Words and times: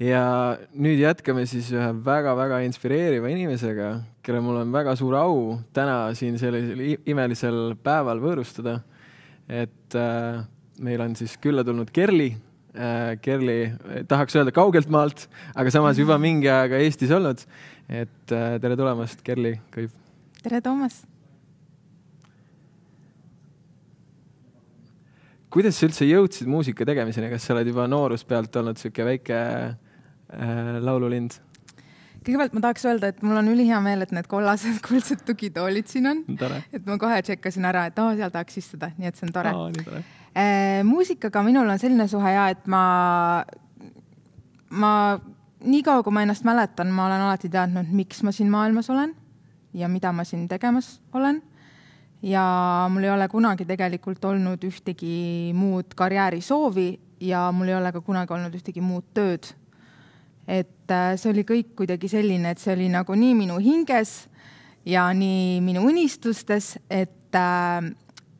ja 0.00 0.22
nüüd 0.80 1.00
jätkame 1.02 1.44
siis 1.48 1.68
ühe 1.74 1.88
väga-väga 2.04 2.62
inspireeriva 2.64 3.30
inimesega, 3.32 3.90
kelle 4.24 4.40
mul 4.44 4.62
on 4.62 4.72
väga 4.72 4.94
suur 4.98 5.16
au 5.20 5.58
täna 5.76 6.14
siin 6.16 6.38
sellisel 6.40 6.80
imelisel 7.08 7.74
päeval 7.84 8.22
võõrustada. 8.22 8.80
et 9.48 9.96
äh, 9.98 10.40
meil 10.80 11.00
on 11.04 11.16
siis 11.16 11.36
külla 11.36 11.64
tulnud 11.64 11.90
Kerli 11.90 12.30
äh,. 12.76 13.18
Kerli, 13.20 13.72
tahaks 14.08 14.36
öelda 14.36 14.52
kaugelt 14.54 14.88
maalt, 14.88 15.28
aga 15.54 15.70
samas 15.70 15.98
juba 15.98 16.18
mingi 16.26 16.48
aega 16.48 16.78
Eestis 16.78 17.10
olnud. 17.10 17.44
et 17.88 18.32
äh, 18.32 18.56
tere 18.60 18.76
tulemast, 18.76 19.22
Kerli 19.22 19.58
Kõiv. 19.74 19.92
tere, 20.42 20.62
Toomas 20.64 21.02
kuidas 25.50 25.76
sa 25.76 25.88
üldse 25.88 26.06
jõudsid 26.06 26.46
muusika 26.48 26.86
tegemiseni, 26.86 27.28
kas 27.28 27.44
sa 27.44 27.56
oled 27.56 27.68
juba 27.68 27.84
noorust 27.90 28.24
pealt 28.24 28.54
olnud 28.56 28.78
sihuke 28.78 29.04
väike 29.04 29.36
äh, 29.36 29.89
laululind? 30.80 31.38
kõigepealt 32.20 32.52
ma 32.52 32.60
tahaks 32.66 32.84
öelda, 32.84 33.08
et 33.14 33.22
mul 33.24 33.38
on 33.40 33.48
ülihea 33.48 33.78
meel, 33.80 34.04
et 34.04 34.10
need 34.12 34.28
kollased 34.28 34.80
kuldsed 34.86 35.24
tugitoolid 35.26 35.88
siin 35.88 36.10
on. 36.10 36.22
et 36.72 36.86
ma 36.86 36.98
kohe 37.00 37.20
tšekkasin 37.24 37.64
ära, 37.70 37.86
et 37.90 37.98
aa, 37.98 38.14
seal 38.18 38.32
tahaks 38.34 38.60
istuda, 38.60 38.90
nii 38.98 39.08
et 39.08 39.20
see 39.20 39.28
on 39.28 39.34
tore. 39.34 40.02
Äh, 40.30 40.80
muusikaga 40.86 41.42
minul 41.42 41.68
on 41.68 41.80
selline 41.80 42.06
suhe 42.08 42.34
ja 42.36 42.50
et 42.52 42.68
ma, 42.70 42.82
ma 44.70 44.92
niikaua, 45.64 46.04
kui 46.04 46.14
ma 46.14 46.22
ennast 46.26 46.44
mäletan, 46.46 46.92
ma 46.94 47.08
olen 47.08 47.24
alati 47.26 47.50
teadnud, 47.52 47.88
miks 47.90 48.22
ma 48.22 48.32
siin 48.36 48.52
maailmas 48.52 48.90
olen 48.92 49.16
ja 49.74 49.88
mida 49.88 50.12
ma 50.12 50.24
siin 50.26 50.48
tegemas 50.50 50.98
olen 51.14 51.40
ja 52.22 52.86
mul 52.90 53.04
ei 53.04 53.10
ole 53.10 53.28
kunagi 53.28 53.64
tegelikult 53.64 54.24
olnud 54.24 54.64
ühtegi 54.66 55.52
muud 55.56 55.94
karjäärisoovi 55.96 56.90
ja 57.24 57.48
mul 57.52 57.68
ei 57.68 57.78
ole 57.78 57.92
ka 57.92 58.00
kunagi 58.04 58.34
olnud 58.36 58.54
ühtegi 58.56 58.82
muud 58.84 59.06
tööd. 59.14 59.52
Et 60.50 60.90
äh, 60.90 61.14
see 61.20 61.30
oli 61.30 61.44
kõik 61.46 61.74
kuidagi 61.78 62.10
selline, 62.10 62.54
et 62.54 62.62
see 62.62 62.74
oli 62.74 62.88
nagu 62.90 63.14
nii 63.16 63.36
minu 63.38 63.58
hinges 63.62 64.24
ja 64.88 65.06
nii 65.14 65.60
minu 65.64 65.84
unistustes, 65.86 66.74
et 66.90 67.38
äh, 67.38 67.90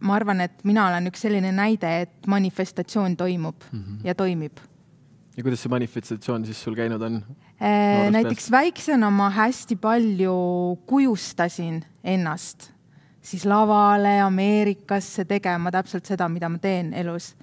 ma 0.00 0.17
arvan, 0.17 0.42
et 0.47 0.64
mina 0.67 0.89
olen 0.89 1.06
üks 1.12 1.22
selline 1.27 1.52
näide, 1.55 1.92
et 2.06 2.27
manifestatsioon 2.30 3.17
toimub 3.20 3.62
mm 3.70 3.78
-hmm. 3.78 4.02
ja 4.05 4.14
toimib. 4.14 4.58
ja 5.36 5.42
kuidas 5.42 5.62
see 5.62 5.70
manifestatsioon 5.70 6.44
siis 6.44 6.62
sul 6.62 6.75
käinud 6.75 7.02
on? 7.02 7.22
Äh, 7.62 8.11
näiteks 8.11 8.50
väiksena 8.50 9.11
ma 9.11 9.30
hästi 9.30 9.77
palju 9.77 10.78
kujustasin 10.86 11.84
ennast 12.05 12.72
siis 13.22 13.45
lavale 13.47 14.20
Ameerikasse 14.20 15.24
tegema 15.24 15.70
täpselt 15.70 16.08
seda, 16.08 16.28
mida 16.28 16.48
ma 16.48 16.58
teen 16.58 16.92
elus. 16.95 17.34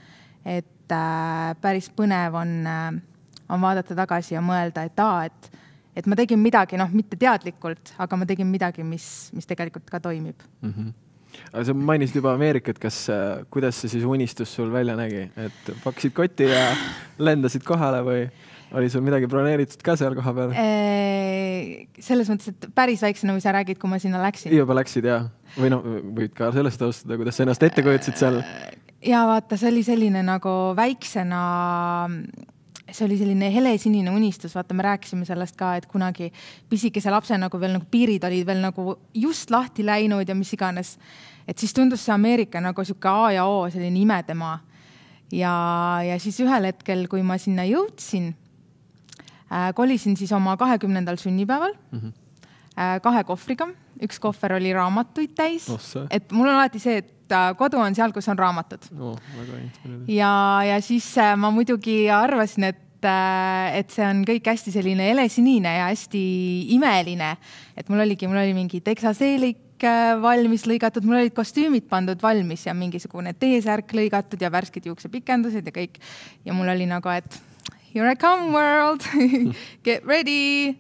et 0.46 0.92
äh, 0.92 1.56
päris 1.62 1.90
põnev 1.92 2.36
on 2.40 2.68
äh,, 2.68 3.02
on 3.50 3.64
vaadata 3.64 3.96
tagasi 3.98 4.36
ja 4.36 4.44
mõelda, 4.44 4.86
et 4.88 5.04
aa, 5.04 5.26
et, 5.28 5.52
et 5.98 6.08
ma 6.10 6.18
tegin 6.20 6.40
midagi, 6.42 6.80
noh, 6.80 6.92
mitte 6.94 7.20
teadlikult, 7.20 7.94
aga 7.98 8.20
ma 8.20 8.30
tegin 8.30 8.50
midagi, 8.50 8.86
mis, 8.88 9.30
mis 9.36 9.50
tegelikult 9.50 9.90
ka 9.92 10.02
toimib 10.04 10.48
mm. 10.62 10.72
-hmm 10.72 10.96
aga 11.52 11.64
sa 11.68 11.74
mainisid 11.74 12.16
juba 12.20 12.34
Ameerikat, 12.34 12.80
kas 12.82 13.10
äh,, 13.14 13.46
kuidas 13.54 13.78
see 13.82 13.92
siis 13.92 14.06
unistus 14.08 14.54
sul 14.56 14.72
välja 14.74 14.96
nägi, 14.98 15.28
et 15.38 15.72
pakkisid 15.84 16.16
kotti 16.18 16.50
ja 16.50 16.72
lendasid 17.28 17.66
kohale 17.68 18.04
või? 18.06 18.28
oli 18.76 18.90
sul 18.92 19.04
midagi 19.06 19.30
broneeritud 19.32 19.84
ka 19.86 19.96
seal 20.00 20.16
kohapeal? 20.18 20.52
selles 22.04 22.28
mõttes, 22.32 22.52
et 22.52 22.68
päris 22.76 23.04
väiksena 23.06 23.36
või 23.38 23.44
sa 23.44 23.54
räägid, 23.56 23.80
kui 23.80 23.92
ma 23.92 24.00
sinna 24.02 24.22
läksin? 24.24 24.56
juba 24.56 24.76
läksid 24.78 25.08
ja, 25.08 25.22
või 25.56 25.72
noh, 25.72 25.86
võid 26.18 26.36
ka 26.38 26.52
sellest 26.56 26.84
alustada, 26.84 27.20
kuidas 27.20 27.40
sa 27.40 27.46
ennast 27.46 27.64
ette 27.64 27.86
kujutasid 27.86 28.20
seal? 28.20 28.42
ja 29.08 29.24
vaata, 29.30 29.60
see 29.60 29.72
oli 29.72 29.86
selline 29.88 30.24
nagu 30.26 30.54
väiksena, 30.78 31.42
see 32.92 33.06
oli 33.06 33.18
selline 33.20 33.50
helesinine 33.54 34.12
unistus, 34.12 34.56
vaata, 34.56 34.74
me 34.74 34.84
rääkisime 34.84 35.26
sellest 35.26 35.56
ka, 35.60 35.76
et 35.76 35.86
kunagi 35.86 36.32
pisikese 36.70 37.12
lapse 37.12 37.38
nagu 37.38 37.60
veel 37.60 37.76
nagu 37.76 37.86
piirid 37.92 38.24
olid 38.24 38.46
veel 38.48 38.64
nagu 38.64 38.98
just 39.14 39.52
lahti 39.52 39.86
läinud 39.86 40.30
ja 40.30 40.36
mis 40.36 40.54
iganes. 40.54 40.98
et 41.48 41.58
siis 41.58 41.74
tundus 41.74 42.06
see 42.06 42.14
Ameerika 42.14 42.62
nagu 42.62 42.84
sihuke 42.84 43.10
A 43.10 43.32
ja 43.32 43.46
O, 43.46 43.70
selline 43.70 44.00
imedemaa. 44.00 44.60
ja, 45.32 45.54
ja 46.08 46.20
siis 46.20 46.40
ühel 46.40 46.72
hetkel, 46.72 47.08
kui 47.08 47.24
ma 47.24 47.38
sinna 47.38 47.64
jõudsin 47.68 48.36
Äh, 49.48 49.74
kolisin 49.74 50.18
siis 50.18 50.32
oma 50.36 50.58
kahekümnendal 50.58 51.16
sünnipäeval 51.16 51.72
mm 51.92 52.00
-hmm. 52.00 52.12
kahe 53.02 53.24
kohvriga, 53.24 53.68
üks 54.04 54.20
kohver 54.20 54.54
oli 54.54 54.74
raamatuid 54.74 55.32
täis 55.36 55.70
oh,, 55.70 55.80
et 56.12 56.32
mul 56.32 56.48
on 56.48 56.56
alati 56.56 56.80
see, 56.80 56.98
et 56.98 57.14
äh, 57.36 57.54
kodu 57.60 57.82
on 57.84 57.96
seal, 57.98 58.14
kus 58.16 58.28
on 58.32 58.40
raamatud 58.40 58.90
oh,. 59.00 59.16
ja, 60.08 60.32
ja 60.68 60.82
siis 60.82 61.14
ma 61.38 61.52
muidugi 61.54 62.06
arvasin, 62.14 62.72
et 62.72 62.84
et 63.08 63.92
see 63.94 64.02
on 64.02 64.24
kõik 64.26 64.48
hästi 64.50 64.72
selline 64.74 65.06
helesinine 65.12 65.70
ja 65.76 65.86
hästi 65.92 66.22
imeline. 66.74 67.36
et 67.78 67.90
mul 67.94 68.02
oligi, 68.02 68.28
mul 68.28 68.42
oli 68.42 68.56
mingi 68.58 68.82
teksaseelik 68.82 69.86
valmis 70.22 70.66
lõigatud, 70.66 71.06
mul 71.06 71.20
olid 71.22 71.36
kostüümid 71.38 71.86
pandud 71.90 72.22
valmis 72.22 72.66
ja 72.66 72.74
mingisugune 72.74 73.36
T-särk 73.38 73.94
lõigatud 73.94 74.42
ja 74.42 74.50
värsked 74.52 74.90
juuksepikendused 74.90 75.66
ja 75.70 75.76
kõik. 75.76 76.02
ja 76.46 76.58
mul 76.58 76.74
oli 76.74 76.90
nagu, 76.90 77.10
et 77.14 77.40
here 77.94 78.12
I 78.12 78.16
come 78.16 78.52
world 78.52 79.06
get 79.86 80.06
ready. 80.06 80.76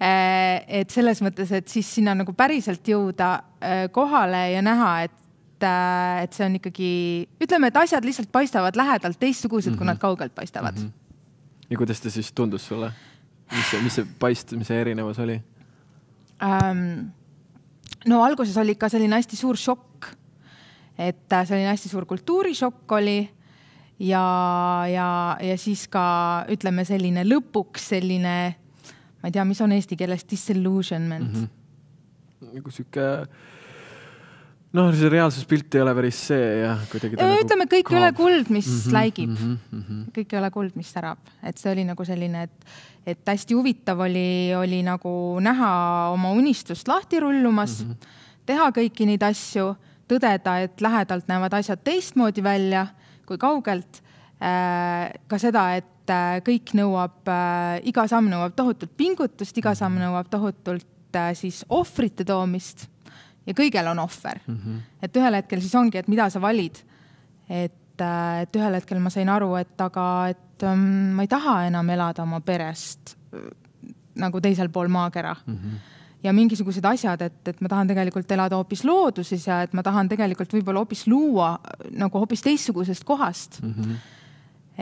Et 0.00 0.90
selles 0.90 1.20
mõttes, 1.22 1.52
et 1.54 1.68
siis 1.70 1.86
sinna 1.96 2.16
nagu 2.18 2.34
päriselt 2.36 2.84
jõuda 2.84 3.38
kohale 3.94 4.50
ja 4.52 4.62
näha, 4.64 4.90
et, 5.06 5.14
et 5.62 6.32
see 6.32 6.46
on 6.46 6.56
ikkagi, 6.58 6.92
ütleme, 7.42 7.70
et 7.70 7.76
asjad 7.76 8.04
lihtsalt 8.04 8.30
paistavad 8.32 8.76
lähedalt 8.76 9.18
teistsugused 9.20 9.70
mm, 9.70 9.74
-hmm. 9.74 9.78
kui 9.78 9.86
nad 9.86 9.94
mhm. 9.94 10.00
kaugelt 10.00 10.34
paistavad 10.34 10.74
mm. 10.78 10.86
-hmm. 10.86 11.66
ja 11.70 11.76
kuidas 11.76 12.00
ta 12.00 12.10
siis 12.10 12.32
tundus 12.32 12.66
sulle? 12.66 12.92
mis 13.52 13.70
see, 13.70 13.82
mis 13.82 13.94
see 13.94 14.06
paistmise 14.18 14.80
erinevus 14.80 15.18
oli 15.18 15.40
um,? 16.42 17.10
no 18.06 18.22
alguses 18.24 18.56
oli 18.56 18.74
ikka 18.76 18.88
selline 18.88 19.16
hästi 19.16 19.36
suur 19.36 19.56
šokk. 19.56 20.06
et 20.98 21.36
selline 21.44 21.68
hästi 21.68 21.88
suur 21.88 22.06
kultuurishokk 22.06 22.92
oli 22.92 23.30
ja, 23.98 24.84
ja, 24.90 25.36
ja 25.40 25.56
siis 25.58 25.86
ka 25.88 26.44
ütleme 26.50 26.84
selline 26.84 27.24
lõpuks 27.26 27.90
selline, 27.94 28.36
ma 29.22 29.30
ei 29.30 29.34
tea, 29.34 29.44
mis 29.44 29.60
on 29.64 29.74
eesti 29.76 29.96
keeles 29.96 30.26
disillusionment 30.30 31.32
mm. 31.32 31.44
-hmm. 31.44 32.54
nagu 32.54 32.70
sihuke 32.70 33.26
noh, 34.74 34.90
see 34.96 35.10
reaalsuspilt 35.12 35.76
ei 35.76 35.84
ole 35.84 35.94
päris 35.96 36.18
see 36.30 36.48
jah, 36.64 36.82
kuidagi. 36.90 37.18
Nagu 37.20 37.44
ütleme, 37.44 37.66
kõik 37.70 37.86
kaab. 37.88 37.94
ei 37.94 38.00
ole 38.00 38.10
kuld, 38.18 38.50
mis 38.50 38.66
mm 38.66 38.80
-hmm, 38.80 38.96
läigib 38.96 39.30
mm. 39.30 39.56
-hmm. 39.70 40.02
kõik 40.16 40.34
ei 40.34 40.40
ole 40.40 40.50
kuld, 40.50 40.76
mis 40.80 40.90
särab, 40.96 41.18
et 41.42 41.58
see 41.58 41.72
oli 41.72 41.84
nagu 41.86 42.04
selline, 42.04 42.42
et, 42.48 42.76
et 43.14 43.32
hästi 43.32 43.54
huvitav 43.54 44.00
oli, 44.00 44.54
oli 44.58 44.82
nagu 44.82 45.14
näha 45.40 45.70
oma 46.12 46.30
unistust 46.34 46.88
lahti 46.88 47.20
rullumas 47.20 47.84
mm, 47.84 47.90
-hmm. 47.90 48.06
teha 48.46 48.70
kõiki 48.70 49.06
neid 49.06 49.22
asju, 49.22 49.74
tõdeda, 50.08 50.58
et 50.64 50.80
lähedalt 50.80 51.28
näevad 51.28 51.54
asjad 51.54 51.80
teistmoodi 51.84 52.42
välja 52.42 52.86
kui 53.26 53.38
kaugelt. 53.38 54.02
Äh, 54.42 55.14
ka 55.28 55.38
seda, 55.38 55.76
et 55.76 56.10
äh, 56.10 56.40
kõik 56.44 56.74
nõuab, 56.74 57.22
äh, 57.30 57.80
iga 57.88 58.06
samm 58.10 58.28
nõuab 58.28 58.52
tohutult 58.56 58.90
pingutust, 58.96 59.56
iga 59.56 59.74
samm 59.74 59.96
nõuab 60.02 60.28
tohutult 60.28 60.90
siis 61.38 61.64
ohvrite 61.70 62.24
toomist 62.26 62.88
ja 63.46 63.54
kõigel 63.54 63.90
on 63.90 63.98
ohver 63.98 64.40
mm. 64.46 64.58
-hmm. 64.58 64.82
et 65.02 65.16
ühel 65.16 65.34
hetkel 65.40 65.60
siis 65.60 65.74
ongi, 65.74 65.98
et 65.98 66.08
mida 66.08 66.30
sa 66.30 66.40
valid. 66.40 66.78
et, 67.48 68.00
et 68.42 68.56
ühel 68.56 68.74
hetkel 68.74 68.98
ma 68.98 69.10
sain 69.10 69.28
aru, 69.28 69.54
et 69.56 69.80
aga, 69.80 70.28
et 70.28 70.62
um, 70.62 70.86
ma 71.16 71.22
ei 71.22 71.28
taha 71.28 71.66
enam 71.66 71.90
elada 71.90 72.22
oma 72.22 72.40
perest 72.40 73.16
nagu 74.14 74.40
teisel 74.40 74.68
pool 74.68 74.88
maakera 74.88 75.36
mm. 75.46 75.54
-hmm 75.54 75.92
ja 76.24 76.32
mingisugused 76.32 76.84
asjad, 76.88 77.22
et, 77.26 77.40
et 77.48 77.60
ma 77.60 77.70
tahan 77.70 77.90
tegelikult 77.90 78.30
elada 78.32 78.56
hoopis 78.56 78.84
looduses 78.88 79.46
ja 79.46 79.60
et 79.66 79.74
ma 79.76 79.84
tahan 79.84 80.08
tegelikult 80.08 80.56
võib-olla 80.56 80.84
hoopis 80.84 81.06
luua 81.10 81.54
nagu 81.92 82.22
hoopis 82.22 82.44
teistsugusest 82.46 83.04
kohast 83.04 83.60
mm. 83.62 83.74
-hmm. 83.74 83.96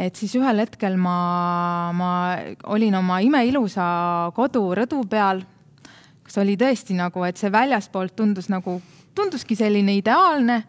et 0.07 0.17
siis 0.17 0.35
ühel 0.39 0.63
hetkel 0.63 0.97
ma, 0.97 1.91
ma 1.99 2.13
olin 2.65 2.95
oma 2.95 3.19
imeilusa 3.27 3.87
kodu 4.35 4.69
rõdu 4.79 5.03
peal, 5.09 5.43
kus 6.33 6.41
oli 6.41 6.57
tõesti 6.57 6.97
nagu, 6.97 7.21
et 7.29 7.37
see 7.37 7.53
väljaspoolt 7.53 8.15
tundus 8.17 8.49
nagu, 8.49 8.79
tunduski 9.13 9.53
selline 9.59 9.99
ideaalne 9.99 10.63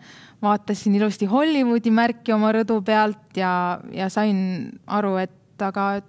vaatasin 0.44 0.98
ilusti 0.98 1.30
Hollywoodi 1.32 1.92
märki 1.94 2.34
oma 2.36 2.50
rõdu 2.52 2.82
pealt 2.84 3.38
ja, 3.40 3.80
ja 3.96 4.10
sain 4.12 4.74
aru, 4.92 5.16
et 5.24 5.64
aga 5.64 6.02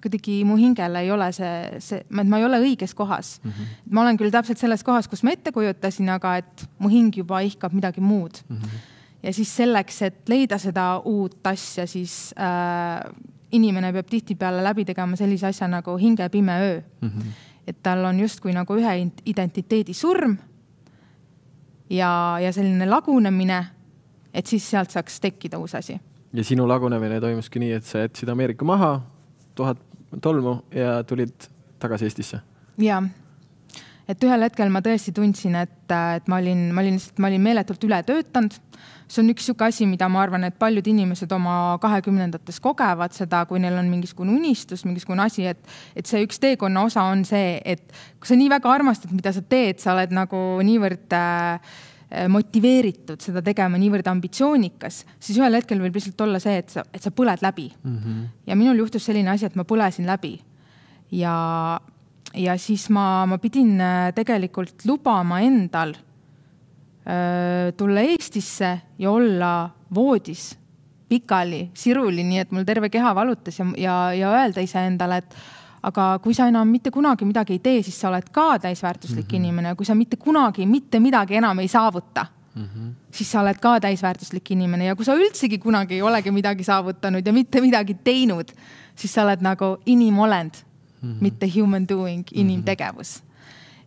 kuidagi 0.00 0.38
mu 0.48 0.56
hingele 0.56 1.02
ei 1.04 1.10
ole 1.12 1.28
see, 1.36 1.82
see, 1.84 2.00
et 2.00 2.28
ma 2.28 2.40
ei 2.40 2.46
ole 2.48 2.62
õiges 2.64 2.96
kohas 2.96 3.38
mm. 3.42 3.50
-hmm. 3.50 3.76
ma 3.92 4.06
olen 4.06 4.16
küll 4.20 4.32
täpselt 4.32 4.60
selles 4.60 4.84
kohas, 4.84 5.08
kus 5.08 5.22
ma 5.22 5.32
ette 5.36 5.52
kujutasin, 5.52 6.08
aga 6.08 6.38
et 6.40 6.64
mu 6.78 6.88
hing 6.88 7.12
juba 7.16 7.40
ihkab 7.44 7.76
midagi 7.76 8.00
muud 8.00 8.40
mm. 8.48 8.56
-hmm. 8.56 8.82
ja 9.22 9.32
siis 9.32 9.56
selleks, 9.56 10.02
et 10.02 10.28
leida 10.28 10.58
seda 10.58 11.02
uut 11.04 11.44
asja, 11.44 11.86
siis 11.86 12.34
äh, 12.40 13.04
inimene 13.52 13.92
peab 13.92 14.08
tihtipeale 14.08 14.64
läbi 14.64 14.84
tegema 14.84 15.16
sellise 15.16 15.46
asja 15.46 15.68
nagu 15.68 15.96
hingepime 15.96 16.60
öö 16.60 16.82
mm. 17.00 17.08
-hmm. 17.08 17.51
Et 17.66 17.76
tal 17.82 18.04
on 18.04 18.20
justkui 18.20 18.52
nagu 18.52 18.76
ühe 18.78 18.94
identiteedi 19.26 19.94
surm 19.94 20.36
ja, 21.90 22.38
ja 22.42 22.52
selline 22.52 22.86
lagunemine, 22.88 23.60
et 24.34 24.46
siis 24.46 24.70
sealt 24.70 24.90
saaks 24.90 25.20
tekkida 25.20 25.58
uus 25.58 25.74
asi. 25.74 26.00
ja 26.32 26.44
sinu 26.44 26.68
lagunemine 26.68 27.20
toimuski 27.20 27.60
nii, 27.62 27.72
et 27.72 27.84
sa 27.84 28.04
jätsid 28.06 28.28
Ameerika 28.28 28.64
maha 28.64 29.00
tuhat 29.54 29.78
tolmu 30.20 30.62
ja 30.74 31.02
tulid 31.04 31.48
tagasi 31.78 32.04
Eestisse. 32.04 32.40
jaa, 32.78 33.02
et 34.12 34.26
ühel 34.28 34.46
hetkel 34.46 34.72
ma 34.72 34.82
tõesti 34.84 35.14
tundsin, 35.16 35.56
et, 35.64 35.78
et 35.88 36.28
ma 36.28 36.38
olin, 36.42 36.68
ma 36.74 36.84
olin 36.84 36.98
lihtsalt, 36.98 37.22
ma 37.22 37.32
olin 37.32 37.46
meeletult 37.48 37.88
üle 37.88 38.02
töötanud 38.06 38.60
see 39.12 39.22
on 39.22 39.30
üks 39.32 39.44
niisugune 39.44 39.68
asi, 39.68 39.86
mida 39.88 40.08
ma 40.08 40.22
arvan, 40.24 40.46
et 40.48 40.56
paljud 40.60 40.86
inimesed 40.88 41.32
oma 41.36 41.76
kahekümnendates 41.82 42.58
kogevad 42.64 43.14
seda, 43.16 43.44
kui 43.48 43.60
neil 43.62 43.76
on 43.80 43.88
mingisugune 43.92 44.32
unistus, 44.32 44.86
mingisugune 44.88 45.26
asi, 45.26 45.46
et, 45.50 45.60
et 45.98 46.08
see 46.08 46.22
üks 46.24 46.40
teekonna 46.42 46.86
osa 46.88 47.04
on 47.12 47.24
see, 47.28 47.58
et 47.64 47.84
kui 48.20 48.30
sa 48.30 48.38
nii 48.38 48.50
väga 48.52 48.72
armastad, 48.72 49.12
mida 49.14 49.34
sa 49.34 49.44
teed, 49.44 49.82
sa 49.82 49.92
oled 49.96 50.14
nagu 50.16 50.42
niivõrd 50.64 51.16
äh, 51.18 51.74
motiveeritud 52.32 53.24
seda 53.24 53.42
tegema, 53.44 53.80
niivõrd 53.80 54.08
ambitsioonikas, 54.12 55.02
siis 55.20 55.40
ühel 55.40 55.60
hetkel 55.60 55.80
võib 55.82 55.96
lihtsalt 55.96 56.24
olla 56.24 56.40
see, 56.42 56.58
et 56.62 56.72
sa, 56.72 56.84
et 56.92 57.04
sa 57.04 57.12
põled 57.14 57.44
läbi 57.44 57.70
mm. 57.72 57.98
-hmm. 57.98 58.24
ja 58.48 58.56
minul 58.56 58.84
juhtus 58.84 59.08
selline 59.08 59.32
asi, 59.32 59.48
et 59.48 59.56
ma 59.56 59.64
põlesin 59.68 60.08
läbi 60.08 60.38
ja, 61.12 61.34
ja 62.34 62.56
siis 62.58 62.88
ma, 62.90 63.26
ma 63.26 63.38
pidin 63.38 63.80
äh, 63.80 64.12
tegelikult 64.14 64.86
lubama 64.86 65.40
endal 65.40 65.94
Äh, 67.02 67.72
tulla 67.76 68.00
Eestisse 68.00 68.80
ja 68.98 69.10
olla 69.10 69.70
voodis 69.94 70.58
pikali, 71.08 71.70
siruli, 71.74 72.22
nii 72.22 72.38
et 72.38 72.52
mul 72.54 72.62
terve 72.62 72.86
keha 72.94 73.10
valutas 73.14 73.58
ja, 73.58 73.66
ja, 73.76 73.94
ja 74.14 74.28
öelda 74.30 74.62
iseendale, 74.62 75.18
et 75.18 75.34
aga 75.82 76.04
kui 76.22 76.30
sa 76.38 76.46
enam 76.46 76.70
mitte 76.70 76.92
kunagi 76.94 77.26
midagi 77.26 77.56
ei 77.56 77.62
tee, 77.64 77.80
siis 77.82 77.98
sa 77.98 78.06
oled 78.12 78.30
ka 78.30 78.60
täisväärtuslik 78.62 79.26
mm 79.26 79.32
-hmm. 79.32 79.36
inimene 79.42 79.74
kui 79.74 79.86
sa 79.86 79.98
mitte 79.98 80.16
kunagi 80.16 80.66
mitte 80.66 81.00
midagi 81.00 81.34
enam 81.34 81.58
ei 81.58 81.68
saavuta 81.68 82.26
mm, 82.54 82.62
-hmm. 82.62 82.94
siis 83.10 83.32
sa 83.32 83.40
oled 83.40 83.58
ka 83.58 83.80
täisväärtuslik 83.80 84.50
inimene 84.50 84.84
ja 84.84 84.96
kui 84.96 85.04
sa 85.04 85.14
üldsegi 85.14 85.58
kunagi 85.58 85.94
ei 85.94 86.02
olegi 86.02 86.30
midagi 86.30 86.64
saavutanud 86.64 87.26
ja 87.26 87.32
mitte 87.32 87.60
midagi 87.60 87.94
teinud, 87.94 88.52
siis 88.94 89.14
sa 89.14 89.22
oled 89.22 89.40
nagu 89.40 89.76
inimolend 89.86 90.54
mm, 91.02 91.10
-hmm. 91.10 91.20
mitte 91.20 91.50
human 91.54 91.88
doing, 91.88 92.24
inimtegevus 92.32 93.20
mm. 93.20 93.26
-hmm 93.26 93.32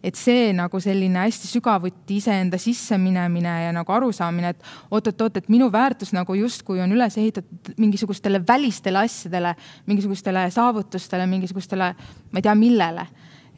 et 0.05 0.17
see 0.19 0.53
nagu 0.53 0.79
selline 0.81 1.23
hästi 1.23 1.49
sügavuti 1.49 2.19
iseenda 2.19 2.59
sisse 2.61 2.97
minemine 3.01 3.53
ja 3.65 3.73
nagu 3.75 3.93
arusaamine, 3.95 4.53
et 4.53 4.67
oot-oot-oot, 4.93 5.39
et 5.41 5.49
minu 5.49 5.71
väärtus 5.73 6.13
nagu 6.15 6.35
justkui 6.37 6.81
on 6.83 6.93
üles 6.93 7.17
ehitatud 7.17 7.73
mingisugustele 7.81 8.41
välistele 8.47 9.01
asjadele, 9.05 9.55
mingisugustele 9.89 10.47
saavutustele, 10.53 11.25
mingisugustele, 11.31 11.93
ma 12.31 12.41
ei 12.41 12.45
tea, 12.45 12.55
millele. 12.59 13.07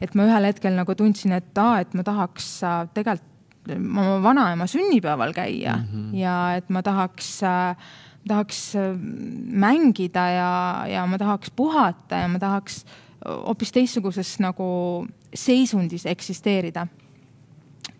et 0.00 0.14
ma 0.14 0.28
ühel 0.28 0.44
hetkel 0.46 0.76
nagu 0.78 0.94
tundsin, 0.94 1.32
et 1.34 1.58
aa, 1.58 1.80
et 1.82 1.94
ma 1.98 2.04
tahaks 2.06 2.52
äh, 2.62 2.84
tegelikult 2.94 3.26
oma 3.74 4.20
vanaema 4.22 4.66
sünnipäeval 4.70 5.34
käia 5.36 5.74
mm 5.76 5.88
-hmm. 5.92 6.14
ja 6.16 6.54
et 6.56 6.70
ma 6.70 6.82
tahaks 6.82 7.42
äh, 7.42 7.76
tahaks 8.28 8.76
äh, 8.76 8.94
mängida 9.50 10.28
ja, 10.30 10.84
ja 10.86 11.06
ma 11.06 11.18
tahaks 11.18 11.50
puhata 11.50 12.16
ja 12.22 12.28
ma 12.28 12.38
tahaks 12.38 12.84
hoopis 13.24 13.72
teistsuguses 13.74 14.36
nagu 14.42 14.68
seisundis 15.34 16.06
eksisteerida. 16.06 16.86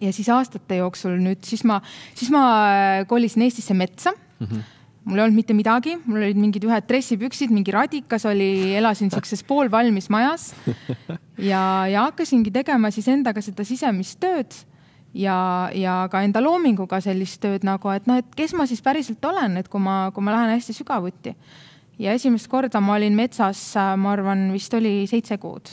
ja 0.00 0.12
siis 0.12 0.28
aastate 0.28 0.76
jooksul 0.78 1.18
nüüd, 1.18 1.42
siis 1.42 1.64
ma, 1.64 1.80
siis 2.14 2.30
ma 2.30 2.42
äh, 2.70 3.06
kolisin 3.06 3.42
Eestisse 3.42 3.74
metsa 3.74 4.12
mm. 4.12 4.46
-hmm 4.46 4.66
mul 5.08 5.18
ei 5.18 5.24
olnud 5.24 5.38
mitte 5.38 5.54
midagi, 5.56 5.96
mul 6.04 6.20
olid 6.20 6.36
mingid 6.36 6.64
ühed 6.68 6.84
dressipüksid, 6.88 7.52
mingi 7.54 7.72
radikas 7.72 8.26
oli, 8.28 8.74
elasin 8.76 9.08
siukses 9.10 9.40
poolvalmis 9.42 10.10
majas 10.12 10.50
ja, 11.50 11.86
ja 11.88 12.02
hakkasingi 12.02 12.50
tegema 12.52 12.90
siis 12.90 13.08
endaga 13.08 13.40
seda 13.40 13.64
sisemist 13.64 14.20
tööd 14.20 14.52
ja, 15.14 15.70
ja 15.74 15.94
ka 16.12 16.22
enda 16.26 16.42
loominguga 16.44 17.00
sellist 17.04 17.40
tööd 17.42 17.64
nagu, 17.66 17.90
et 17.94 18.08
noh, 18.10 18.20
et 18.20 18.36
kes 18.36 18.54
ma 18.58 18.68
siis 18.68 18.82
päriselt 18.84 19.24
olen, 19.24 19.56
et 19.60 19.70
kui 19.70 19.82
ma, 19.82 20.08
kui 20.14 20.24
ma 20.24 20.34
lähen 20.34 20.54
hästi 20.56 20.76
sügavuti. 20.76 21.34
Ja 21.98 22.12
esimest 22.12 22.48
korda 22.48 22.80
ma 22.80 22.94
olin 22.94 23.14
metsas, 23.14 23.74
ma 23.96 24.12
arvan, 24.12 24.48
vist 24.52 24.74
oli 24.74 25.06
seitse 25.10 25.38
kuud 25.38 25.70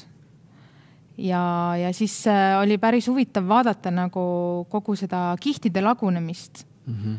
ja, 1.18 1.76
ja 1.80 1.94
siis 1.94 2.28
äh, 2.28 2.60
oli 2.62 2.78
päris 2.78 3.08
huvitav 3.08 3.48
vaadata 3.48 3.92
nagu 3.94 4.26
kogu 4.70 4.96
seda 5.00 5.36
kihtide 5.40 5.82
lagunemist 5.82 6.66
mm. 6.86 6.96
-hmm. 6.96 7.18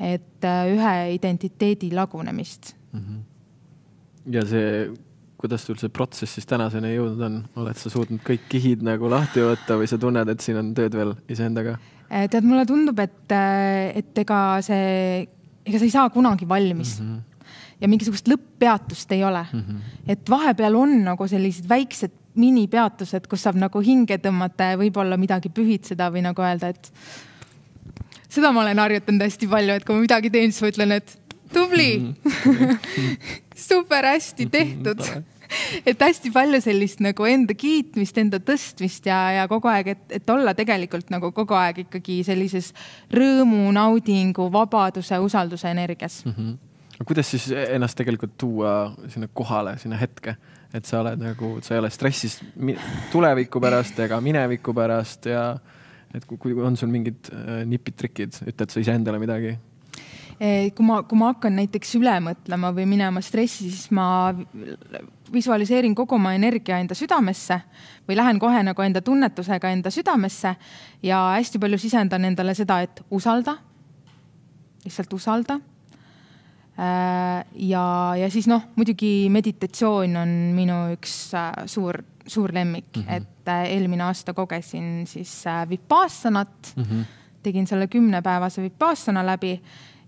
et 0.00 0.44
äh, 0.44 0.74
ühe 0.74 1.14
identiteedi 1.14 1.90
lagunemist 1.94 2.76
mm. 2.92 3.00
-hmm. 3.00 3.18
ja 4.34 4.46
see, 4.46 4.92
kuidas 5.36 5.66
sul 5.66 5.76
see 5.76 5.88
protsess 5.88 6.34
siis 6.34 6.46
tänaseni 6.46 6.94
jõudnud 6.94 7.26
on, 7.26 7.44
oled 7.56 7.76
sa 7.76 7.90
suutnud 7.90 8.20
kõik 8.20 8.48
kihid 8.48 8.82
nagu 8.82 9.10
lahti 9.10 9.40
võtta 9.40 9.78
või 9.78 9.86
sa 9.86 9.98
tunned, 9.98 10.28
et 10.28 10.40
siin 10.40 10.56
on 10.56 10.74
tööd 10.74 10.94
veel 10.94 11.14
iseendaga? 11.28 11.78
Äh, 12.12 12.28
tead, 12.30 12.44
mulle 12.44 12.66
tundub, 12.66 12.98
et, 12.98 13.32
et 13.94 14.18
ega 14.18 14.60
see, 14.62 15.28
ega 15.66 15.78
sa 15.78 15.84
ei 15.84 15.90
saa 15.90 16.10
kunagi 16.10 16.48
valmis 16.48 17.00
mm. 17.00 17.06
-hmm 17.06 17.33
ja 17.80 17.90
mingisugust 17.90 18.28
lõpp-peatust 18.30 19.12
ei 19.16 19.24
ole 19.24 19.46
mm. 19.52 19.60
-hmm. 19.60 19.80
et 20.08 20.30
vahepeal 20.30 20.76
on 20.78 21.02
nagu 21.04 21.28
sellised 21.28 21.68
väiksed 21.68 22.12
minipeatused, 22.34 23.28
kus 23.30 23.44
saab 23.46 23.58
nagu 23.60 23.80
hinge 23.80 24.18
tõmmata 24.18 24.72
ja 24.72 24.78
võib-olla 24.78 25.16
midagi 25.16 25.52
pühitseda 25.54 26.10
või 26.10 26.24
nagu 26.26 26.42
öelda, 26.42 26.72
et 26.74 26.90
seda 28.28 28.50
ma 28.52 28.64
olen 28.64 28.78
harjutanud 28.82 29.22
hästi 29.22 29.48
palju, 29.50 29.76
et 29.78 29.84
kui 29.84 29.94
ma 29.94 30.02
midagi 30.02 30.30
teen, 30.34 30.52
siis 30.52 30.64
ma 30.64 30.72
ütlen, 30.72 30.96
et 30.98 31.14
tubli 31.54 32.14
super 33.68 34.10
hästi 34.10 34.48
tehtud 34.50 35.04
et 35.88 36.00
hästi 36.00 36.32
palju 36.34 36.60
sellist 36.64 37.02
nagu 37.04 37.26
enda 37.28 37.54
kiitmist, 37.56 38.18
enda 38.20 38.40
tõstmist 38.42 39.06
ja, 39.08 39.20
ja 39.38 39.46
kogu 39.50 39.70
aeg, 39.70 39.92
et, 39.94 40.04
et 40.18 40.30
olla 40.34 40.54
tegelikult 40.56 41.12
nagu 41.14 41.30
kogu 41.36 41.56
aeg 41.58 41.84
ikkagi 41.84 42.20
sellises 42.26 42.72
rõõmu, 43.14 43.66
naudingu, 43.76 44.48
vabaduse, 44.52 45.18
usalduse 45.22 45.70
energias 45.70 46.22
mm. 46.24 46.32
-hmm. 46.32 46.56
Kuidas 47.02 47.30
siis 47.30 47.48
ennast 47.52 47.98
tegelikult 47.98 48.36
tuua 48.38 48.74
sinna 49.08 49.28
kohale, 49.32 49.78
sinna 49.78 49.98
hetke? 50.00 50.36
et 50.74 50.88
sa 50.88 51.04
oled 51.04 51.20
nagu, 51.22 51.48
sa 51.62 51.76
ei 51.76 51.78
ole 51.78 51.88
stressis 51.94 52.40
tuleviku 53.12 53.60
pärast 53.62 53.98
ega 54.02 54.16
mineviku 54.18 54.72
pärast 54.74 55.28
ja 55.30 55.52
et 56.14 56.24
kui, 56.26 56.38
kui 56.40 56.56
on 56.66 56.74
sul 56.78 56.90
mingid 56.90 57.30
äh, 57.30 57.60
nipid-trikid, 57.70 58.40
ütled 58.50 58.74
sa 58.74 58.82
iseendale 58.82 59.20
midagi? 59.22 59.54
kui 60.34 60.82
ma, 60.82 60.96
kui 61.06 61.18
ma 61.18 61.28
hakkan 61.30 61.54
näiteks 61.54 61.92
üle 62.00 62.14
mõtlema 62.24 62.72
või 62.74 62.88
minema 62.90 63.20
stressi, 63.22 63.68
siis 63.70 63.92
ma 63.94 64.34
visualiseerin 65.32 65.94
kogu 65.94 66.16
oma 66.16 66.32
energia 66.34 66.80
enda 66.82 66.96
südamesse 66.98 67.60
või 68.08 68.18
lähen 68.18 68.40
kohe 68.42 68.64
nagu 68.66 68.82
enda 68.82 68.98
tunnetusega 69.06 69.70
enda 69.70 69.92
südamesse 69.94 70.56
ja 71.06 71.20
hästi 71.36 71.62
palju 71.62 71.78
sisendan 71.78 72.26
endale 72.26 72.56
seda, 72.58 72.80
et 72.82 73.04
usalda, 73.14 73.54
lihtsalt 74.82 75.14
usalda 75.14 75.60
ja, 76.76 77.84
ja 78.18 78.30
siis 78.30 78.48
noh, 78.50 78.64
muidugi 78.74 79.28
meditatsioon 79.30 80.16
on 80.18 80.34
minu 80.56 80.78
üks 80.96 81.14
äh, 81.38 81.52
suur, 81.70 82.00
suur 82.26 82.54
lemmik 82.54 82.96
mm, 82.96 83.02
-hmm. 83.02 83.16
et 83.16 83.48
äh, 83.48 83.64
eelmine 83.76 84.02
aasta 84.02 84.34
kogesin 84.34 85.06
siis 85.06 85.44
Vipassanat 85.68 86.74
mm, 86.76 86.82
-hmm. 86.82 87.04
tegin 87.42 87.66
selle 87.66 87.86
kümnepäevase 87.86 88.62
Vipassana 88.62 89.26
läbi 89.26 89.60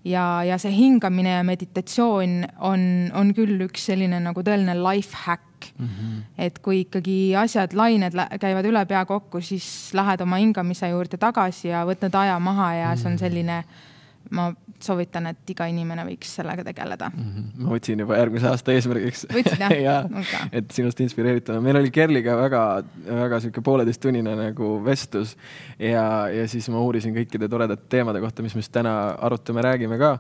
ja, 0.06 0.44
ja 0.44 0.58
see 0.58 0.72
hingamine 0.74 1.36
ja 1.36 1.42
meditatsioon 1.46 2.38
on, 2.64 2.84
on 3.14 3.32
küll 3.36 3.60
üks 3.66 3.88
selline 3.90 4.20
nagu 4.22 4.44
tõeline 4.46 4.76
life 4.78 5.16
hack 5.26 5.70
mm. 5.78 5.88
-hmm. 5.88 6.22
et 6.38 6.58
kui 6.64 6.80
ikkagi 6.84 7.34
asjad, 7.38 7.74
lained 7.74 8.16
käivad 8.40 8.68
üle 8.68 8.84
pea 8.86 9.04
kokku, 9.08 9.40
siis 9.40 9.66
lähed 9.94 10.20
oma 10.20 10.40
hingamise 10.42 10.90
juurde 10.92 11.18
tagasi 11.20 11.68
ja 11.68 11.84
võtad 11.88 12.14
aja 12.18 12.38
maha 12.38 12.72
ja 12.74 12.86
mm 12.86 12.92
-hmm. 12.92 13.02
see 13.02 13.06
on 13.06 13.12
mhm. 13.12 13.18
selline, 13.18 13.64
ma 14.30 14.50
soovitan, 14.82 15.30
et 15.30 15.50
iga 15.52 15.66
inimene 15.70 16.04
võiks 16.06 16.30
sellega 16.38 16.64
tegeleda 16.66 17.08
mm. 17.08 17.26
-hmm. 17.26 17.64
ma 17.64 17.72
võtsin 17.72 18.02
juba 18.02 18.18
järgmise 18.18 18.48
aasta 18.50 18.74
eesmärgiks. 18.74 19.24
võtsid 19.32 19.62
jah 19.62 19.72
ja, 19.86 19.96
okay. 20.04 20.50
et 20.60 20.70
sinust 20.74 21.00
inspireerituna. 21.00 21.60
meil 21.64 21.80
oli 21.80 21.90
Kerliga 21.94 22.36
väga, 22.36 22.62
väga 23.06 23.40
sihuke 23.40 23.64
pooleteisttunnine 23.64 24.36
nagu 24.36 24.72
vestlus 24.84 25.36
ja, 25.78 26.28
ja 26.32 26.46
siis 26.48 26.68
ma 26.72 26.82
uurisin 26.84 27.14
kõikide 27.16 27.48
toredate 27.48 27.88
teemade 27.92 28.20
kohta, 28.20 28.44
mis 28.44 28.56
me 28.56 28.64
siis 28.64 28.74
täna 28.74 28.94
arutame, 29.28 29.64
räägime 29.64 29.98
ka. 30.00 30.18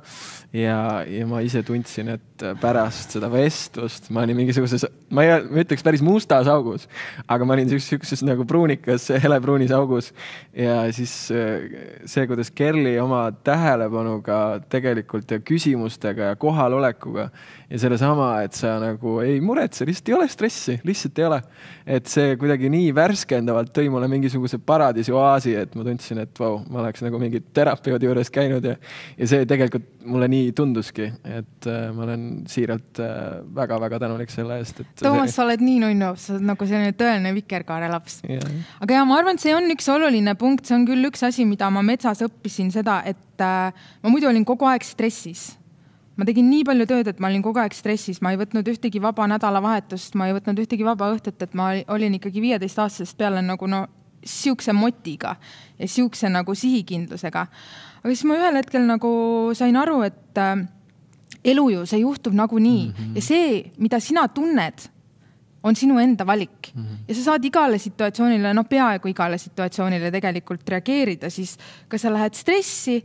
ja, 0.52 0.78
ja 1.04 1.26
ma 1.28 1.42
ise 1.44 1.62
tundsin, 1.66 2.14
et 2.16 2.46
pärast 2.60 3.16
seda 3.16 3.30
vestlust 3.32 4.10
ma 4.10 4.24
olin 4.24 4.40
mingisuguses, 4.40 4.86
ma 5.10 5.26
ei, 5.26 5.36
ma 5.50 5.64
ütleks 5.64 5.84
päris 5.84 6.04
mustas 6.04 6.48
augus, 6.48 6.88
aga 7.28 7.44
ma 7.44 7.56
olin 7.56 7.70
sihukeses 7.76 8.24
nagu 8.26 8.46
pruunikas, 8.48 9.10
helepruunis 9.22 9.74
augus 9.76 10.12
ja 10.56 10.84
siis 10.96 11.12
see, 11.28 12.26
kuidas 12.28 12.50
Kerli 12.56 12.96
oma 13.00 13.26
tähelepanuga 13.96 14.60
tegelikult 14.68 15.30
ja 15.30 15.38
küsimustega 15.40 16.32
ja 16.32 16.36
kohalolekuga 16.36 17.30
ja 17.66 17.78
sellesama, 17.82 18.28
et 18.46 18.54
sa 18.54 18.76
nagu 18.78 19.16
ei 19.24 19.40
muretse, 19.42 19.86
lihtsalt 19.88 20.10
ei 20.10 20.14
ole 20.14 20.26
stressi, 20.30 20.76
lihtsalt 20.86 21.18
ei 21.18 21.26
ole. 21.26 21.40
et 21.86 22.06
see 22.10 22.36
kuidagi 22.38 22.70
nii 22.70 22.92
värskendavalt 22.94 23.72
tõi 23.74 23.90
mulle 23.90 24.08
mingisuguse 24.10 24.58
paradiisi 24.62 25.14
oaasi, 25.14 25.54
et 25.58 25.74
ma 25.78 25.86
tundsin, 25.86 26.20
et 26.22 26.38
vau, 26.38 26.60
ma 26.70 26.84
oleks 26.84 27.02
nagu 27.02 27.18
mingi 27.22 27.40
terapeudi 27.54 28.08
juures 28.08 28.30
käinud 28.34 28.66
ja, 28.66 28.76
ja 29.18 29.28
see 29.30 29.48
tegelikult 29.50 29.90
mulle 30.06 30.30
nii 30.30 30.52
tunduski, 30.56 31.08
et 31.26 31.68
äh, 31.70 31.88
ma 31.94 32.06
olen 32.06 32.24
siiralt 32.50 33.02
väga-väga 33.58 33.98
äh, 33.98 34.04
tänulik 34.06 34.34
selle 34.34 34.60
eest, 34.62 34.84
et. 34.84 34.94
Toomas, 35.02 35.34
sa 35.34 35.42
oled 35.46 35.62
nii 35.66 35.82
nunnu, 35.82 36.14
sa 36.22 36.36
oled 36.36 36.46
nagu 36.52 36.70
selline 36.70 36.94
tõeline 36.98 37.34
vikerkaarelaps 37.40 38.22
yeah.. 38.30 38.56
aga 38.82 39.00
ja 39.00 39.04
ma 39.08 39.18
arvan, 39.18 39.38
et 39.38 39.46
see 39.46 39.54
on 39.58 39.66
üks 39.74 39.90
oluline 39.90 40.38
punkt, 40.38 40.66
see 40.68 40.78
on 40.78 40.86
küll 40.86 41.10
üks 41.10 41.26
asi, 41.26 41.46
mida 41.48 41.70
ma 41.74 41.82
metsas 41.86 42.22
õppisin 42.26 42.70
seda, 42.74 43.00
et 43.06 43.42
äh, 43.42 43.86
ma 44.02 44.12
muidu 44.12 44.30
olin 44.30 44.46
kogu 44.46 44.70
aeg 44.70 44.86
stressis 44.86 45.56
ma 46.16 46.24
tegin 46.24 46.48
nii 46.50 46.64
palju 46.64 46.86
tööd, 46.88 47.10
et 47.10 47.20
ma 47.20 47.28
olin 47.28 47.44
kogu 47.44 47.60
aeg 47.60 47.74
stressis, 47.76 48.22
ma 48.24 48.32
ei 48.32 48.40
võtnud 48.40 48.68
ühtegi 48.72 49.02
vaba 49.02 49.26
nädalavahetust, 49.28 50.16
ma 50.16 50.30
ei 50.30 50.36
võtnud 50.36 50.62
ühtegi 50.64 50.86
vaba 50.86 51.10
õhtut, 51.12 51.42
et 51.44 51.54
ma 51.58 51.72
olin 51.92 52.16
ikkagi 52.16 52.42
viieteistaastasest 52.44 53.18
peale 53.18 53.42
nagu 53.44 53.68
no 53.68 53.84
siukse 54.26 54.72
motiga 54.74 55.36
ja 55.78 55.88
siukse 55.88 56.30
nagu 56.32 56.54
sihikindlusega. 56.56 57.46
aga 58.00 58.14
siis 58.14 58.24
ma 58.24 58.38
ühel 58.40 58.58
hetkel 58.58 58.86
nagu 58.88 59.12
sain 59.54 59.76
aru, 59.76 60.00
et 60.08 60.40
äh, 60.40 60.64
elu 61.52 61.68
ju, 61.70 61.86
see 61.86 62.02
juhtub 62.02 62.34
nagunii 62.34 62.86
mm 62.88 62.92
-hmm. 62.92 63.16
ja 63.16 63.22
see, 63.22 63.72
mida 63.78 64.00
sina 64.00 64.28
tunned, 64.28 64.88
on 65.62 65.76
sinu 65.76 65.98
enda 65.98 66.26
valik 66.26 66.72
mm. 66.74 66.82
-hmm. 66.82 67.04
ja 67.08 67.14
sa 67.14 67.22
saad 67.22 67.44
igale 67.44 67.78
situatsioonile, 67.78 68.54
noh, 68.54 68.64
peaaegu 68.68 69.08
igale 69.08 69.38
situatsioonile 69.38 70.10
tegelikult 70.10 70.68
reageerida, 70.68 71.30
siis 71.30 71.58
kas 71.88 72.02
sa 72.02 72.12
lähed 72.12 72.34
stressi 72.34 73.04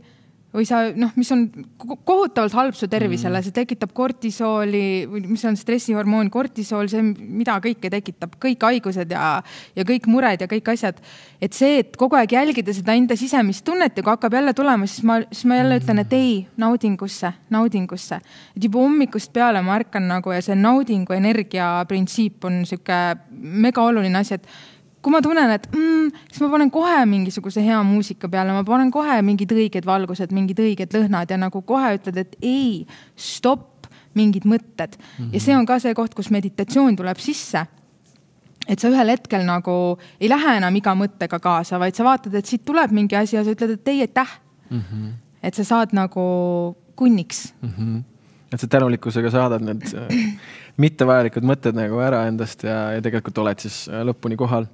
või 0.52 0.66
sa 0.68 0.82
noh, 0.92 1.12
mis 1.16 1.30
on 1.32 1.46
kohutavalt 1.78 2.54
halb 2.56 2.76
su 2.76 2.88
tervisele 2.92 3.38
mm., 3.38 3.46
see 3.46 3.56
tekitab 3.56 3.94
kortisooli 3.96 4.84
või 5.08 5.24
mis 5.30 5.44
on 5.48 5.56
stressihormoon, 5.56 6.28
kortisool, 6.32 6.90
see, 6.92 7.02
mida 7.02 7.56
kõike 7.64 7.88
tekitab, 7.92 8.36
kõik 8.42 8.66
haigused 8.68 9.14
ja, 9.14 9.38
ja 9.76 9.86
kõik 9.88 10.08
mured 10.12 10.44
ja 10.44 10.48
kõik 10.50 10.68
asjad. 10.74 11.00
et 11.40 11.56
see, 11.56 11.80
et 11.82 11.96
kogu 11.98 12.18
aeg 12.18 12.36
jälgida 12.36 12.74
seda 12.76 12.94
enda 12.98 13.16
sisemist 13.16 13.64
tunnet 13.64 13.96
ja 13.96 14.04
kui 14.04 14.12
hakkab 14.12 14.36
jälle 14.36 14.52
tulema, 14.54 14.86
siis 14.86 15.06
ma, 15.08 15.20
siis 15.30 15.46
ma 15.48 15.58
jälle 15.62 15.80
ütlen, 15.80 16.02
et 16.04 16.12
ei, 16.16 16.34
naudingusse, 16.60 17.32
naudingusse. 17.50 18.20
et 18.56 18.68
juba 18.68 18.84
hommikust 18.84 19.32
peale 19.32 19.62
ma 19.64 19.78
ärkan 19.80 20.04
nagu 20.08 20.36
ja 20.36 20.42
see 20.44 20.58
naudingu 20.58 21.16
energia 21.16 21.70
printsiip 21.88 22.44
on 22.44 22.62
sihuke 22.68 23.00
mega 23.32 23.82
oluline 23.88 24.20
asi, 24.20 24.36
et 24.36 24.46
kui 25.02 25.12
ma 25.12 25.20
tunnen, 25.24 25.50
et 25.50 25.66
mm, 25.72 26.22
siis 26.30 26.42
ma 26.44 26.48
panen 26.52 26.70
kohe 26.72 27.02
mingisuguse 27.10 27.62
hea 27.64 27.80
muusika 27.86 28.30
peale, 28.30 28.54
ma 28.54 28.62
panen 28.66 28.92
kohe 28.94 29.18
mingid 29.26 29.50
õiged 29.54 29.86
valgused, 29.88 30.32
mingid 30.34 30.62
õiged 30.62 30.94
lõhnad 30.94 31.30
ja 31.32 31.38
nagu 31.42 31.62
kohe 31.66 31.96
ütled, 31.98 32.20
et 32.22 32.36
ei, 32.38 32.84
stopp, 33.18 33.88
mingid 34.14 34.44
mõtted 34.48 34.94
mm. 34.96 35.14
-hmm. 35.16 35.30
ja 35.32 35.40
see 35.40 35.56
on 35.56 35.66
ka 35.66 35.78
see 35.82 35.94
koht, 35.96 36.14
kus 36.14 36.30
meditatsioon 36.30 36.96
tuleb 36.96 37.18
sisse. 37.18 37.66
et 38.68 38.78
sa 38.78 38.88
ühel 38.88 39.08
hetkel 39.10 39.42
nagu 39.42 39.98
ei 40.20 40.28
lähe 40.28 40.56
enam 40.56 40.76
iga 40.76 40.94
mõttega 40.94 41.40
kaasa, 41.42 41.78
vaid 41.82 41.96
sa 41.98 42.04
vaatad, 42.04 42.34
et 42.34 42.46
siit 42.46 42.64
tuleb 42.64 42.92
mingi 42.92 43.16
asi 43.16 43.36
ja 43.36 43.44
sa 43.44 43.50
ütled, 43.50 43.70
et 43.70 43.88
ei, 43.88 44.00
aitäh 44.00 44.38
mm. 44.70 44.80
-hmm. 44.80 45.12
et 45.42 45.54
sa 45.54 45.64
saad 45.64 45.88
nagu 45.92 46.76
kunniks 46.94 47.54
mm. 47.62 47.68
-hmm. 47.68 48.02
et 48.52 48.60
sa 48.60 48.66
tänulikkusega 48.66 49.30
saadad 49.30 49.62
need 49.62 49.82
äh, 49.82 50.38
mittevajalikud 50.76 51.42
mõtted 51.42 51.74
nagu 51.74 51.98
ära 51.98 52.26
endast 52.26 52.62
ja, 52.62 52.92
ja 52.92 53.02
tegelikult 53.02 53.38
oled 53.38 53.58
siis 53.58 53.88
äh, 53.88 54.04
lõpuni 54.06 54.36
kohal 54.36 54.66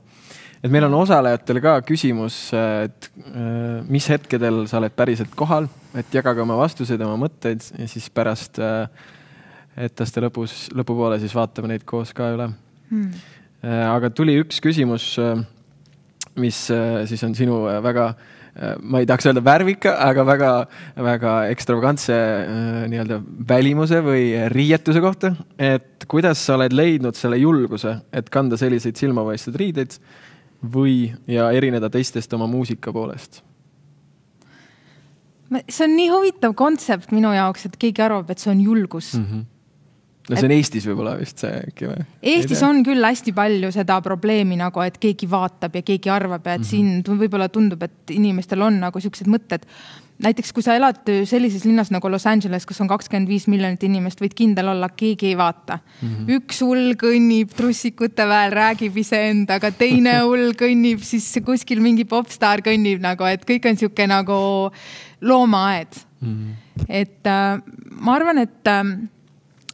et 0.62 0.73
meil 0.73 0.87
on 0.88 0.97
osalejatel 1.00 1.61
ka 1.62 1.75
küsimus, 1.87 2.38
et 2.57 3.11
äh, 3.23 3.85
mis 3.91 4.09
hetkedel 4.11 4.65
sa 4.71 4.81
oled 4.81 4.95
päriselt 4.97 5.35
kohal, 5.38 5.69
et 5.99 6.15
jagage 6.15 6.43
oma 6.43 6.59
vastuseid, 6.59 7.03
oma 7.05 7.19
mõtteid 7.27 7.62
ja 7.79 7.87
siis 7.91 8.09
pärast 8.15 8.59
äh, 8.62 8.88
etteaste 9.79 10.23
lõpus, 10.25 10.67
lõpupoole 10.75 11.21
siis 11.23 11.37
vaatame 11.38 11.71
neid 11.75 11.87
koos 11.88 12.15
ka 12.17 12.33
üle. 12.35 12.50
Hmm.. 12.91 13.12
Äh, 13.62 13.85
aga 13.87 14.11
tuli 14.15 14.38
üks 14.43 14.59
küsimus, 14.62 15.12
mis 16.38 16.59
siis 17.11 17.23
on 17.27 17.33
sinu 17.35 17.65
väga 17.83 18.12
ma 18.83 18.99
ei 18.99 19.07
tahaks 19.07 19.27
öelda 19.29 19.43
värvika, 19.47 19.93
aga 20.03 20.23
väga-väga 20.27 21.33
ekstravagantse 21.53 22.15
nii-öelda 22.91 23.19
välimuse 23.50 24.00
või 24.03 24.25
riietuse 24.50 25.03
kohta. 25.03 25.31
et 25.59 26.07
kuidas 26.11 26.43
sa 26.47 26.57
oled 26.57 26.75
leidnud 26.75 27.19
selle 27.19 27.38
julguse, 27.38 27.97
et 28.11 28.31
kanda 28.35 28.59
selliseid 28.59 28.99
silmapaistvaid 28.99 29.61
riideid 29.62 29.99
või, 30.62 31.12
ja 31.27 31.50
erineda 31.55 31.91
teistest 31.91 32.33
oma 32.33 32.47
muusika 32.47 32.93
poolest? 32.93 33.43
see 35.69 35.85
on 35.87 35.95
nii 35.97 36.09
huvitav 36.12 36.53
kontsept 36.55 37.12
minu 37.15 37.31
jaoks, 37.33 37.65
et 37.67 37.77
keegi 37.81 38.03
arvab, 38.05 38.31
et 38.31 38.43
see 38.43 38.50
on 38.53 38.61
julgus 38.61 39.15
mm. 39.17 39.25
-hmm 39.31 39.47
no 40.29 40.37
see 40.37 40.45
on 40.45 40.53
et... 40.53 40.59
Eestis 40.59 40.87
võib-olla 40.88 41.15
vist 41.19 41.41
see 41.41 41.61
äkki 41.71 41.88
või? 41.88 42.03
Eestis 42.35 42.62
on 42.67 42.83
küll 42.87 43.05
hästi 43.05 43.33
palju 43.37 43.71
seda 43.73 43.99
probleemi 44.05 44.59
nagu, 44.61 44.83
et 44.85 44.99
keegi 45.00 45.29
vaatab 45.31 45.79
ja 45.79 45.83
keegi 45.83 46.12
arvab 46.12 46.47
ja 46.47 46.59
et 46.59 46.61
mm 46.61 46.67
-hmm. 46.67 47.05
siin 47.07 47.21
võib-olla 47.23 47.49
tundub, 47.49 47.83
et 47.83 48.12
inimestel 48.15 48.62
on 48.62 48.81
nagu 48.81 49.00
siuksed 49.00 49.27
mõtted 49.27 49.65
näiteks 50.23 50.53
kui 50.55 50.65
sa 50.67 50.75
elad 50.79 51.11
sellises 51.29 51.65
linnas 51.67 51.93
nagu 51.95 52.11
Los 52.11 52.27
Angeles, 52.27 52.67
kus 52.67 52.81
on 52.83 52.91
kakskümmend 52.91 53.31
viis 53.31 53.47
miljonit 53.51 53.83
inimest, 53.87 54.21
võid 54.23 54.35
kindel 54.39 54.73
olla, 54.73 54.91
keegi 54.91 55.31
ei 55.31 55.37
vaata 55.39 55.79
mm. 55.79 56.09
-hmm. 56.09 56.39
üks 56.39 56.63
hull 56.67 56.95
kõnnib 56.99 57.55
trussikute 57.57 58.27
väel, 58.29 58.55
räägib 58.55 58.97
iseendaga, 58.99 59.71
teine 59.71 60.19
hull 60.27 60.55
kõnnib 60.59 61.05
siis 61.07 61.31
kuskil 61.45 61.83
mingi 61.85 62.05
popstaar 62.05 62.65
kõnnib 62.67 63.03
nagu, 63.05 63.29
et 63.31 63.47
kõik 63.47 63.71
on 63.71 63.79
sihuke 63.79 64.07
nagu 64.11 64.41
loomaaed 65.21 66.03
mm. 66.21 66.35
-hmm. 66.35 66.85
et 66.89 67.27
äh, 67.27 67.63
ma 68.01 68.15
arvan, 68.15 68.39
et 68.39 68.67
äh, 68.67 68.85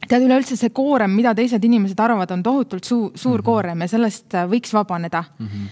tead, 0.07 0.21
üleüldse 0.21 0.57
see 0.57 0.69
koorem, 0.69 1.11
mida 1.11 1.33
teised 1.35 1.63
inimesed 1.63 1.99
arvavad, 1.99 2.31
on 2.31 2.43
tohutult 2.43 2.83
suur, 2.83 3.11
suur 3.15 3.39
mm 3.39 3.41
-hmm. 3.41 3.45
koorem 3.45 3.81
ja 3.81 3.87
sellest 3.87 4.35
äh, 4.35 4.49
võiks 4.49 4.73
vabaneda 4.73 5.23
mm. 5.39 5.47
-hmm. 5.47 5.69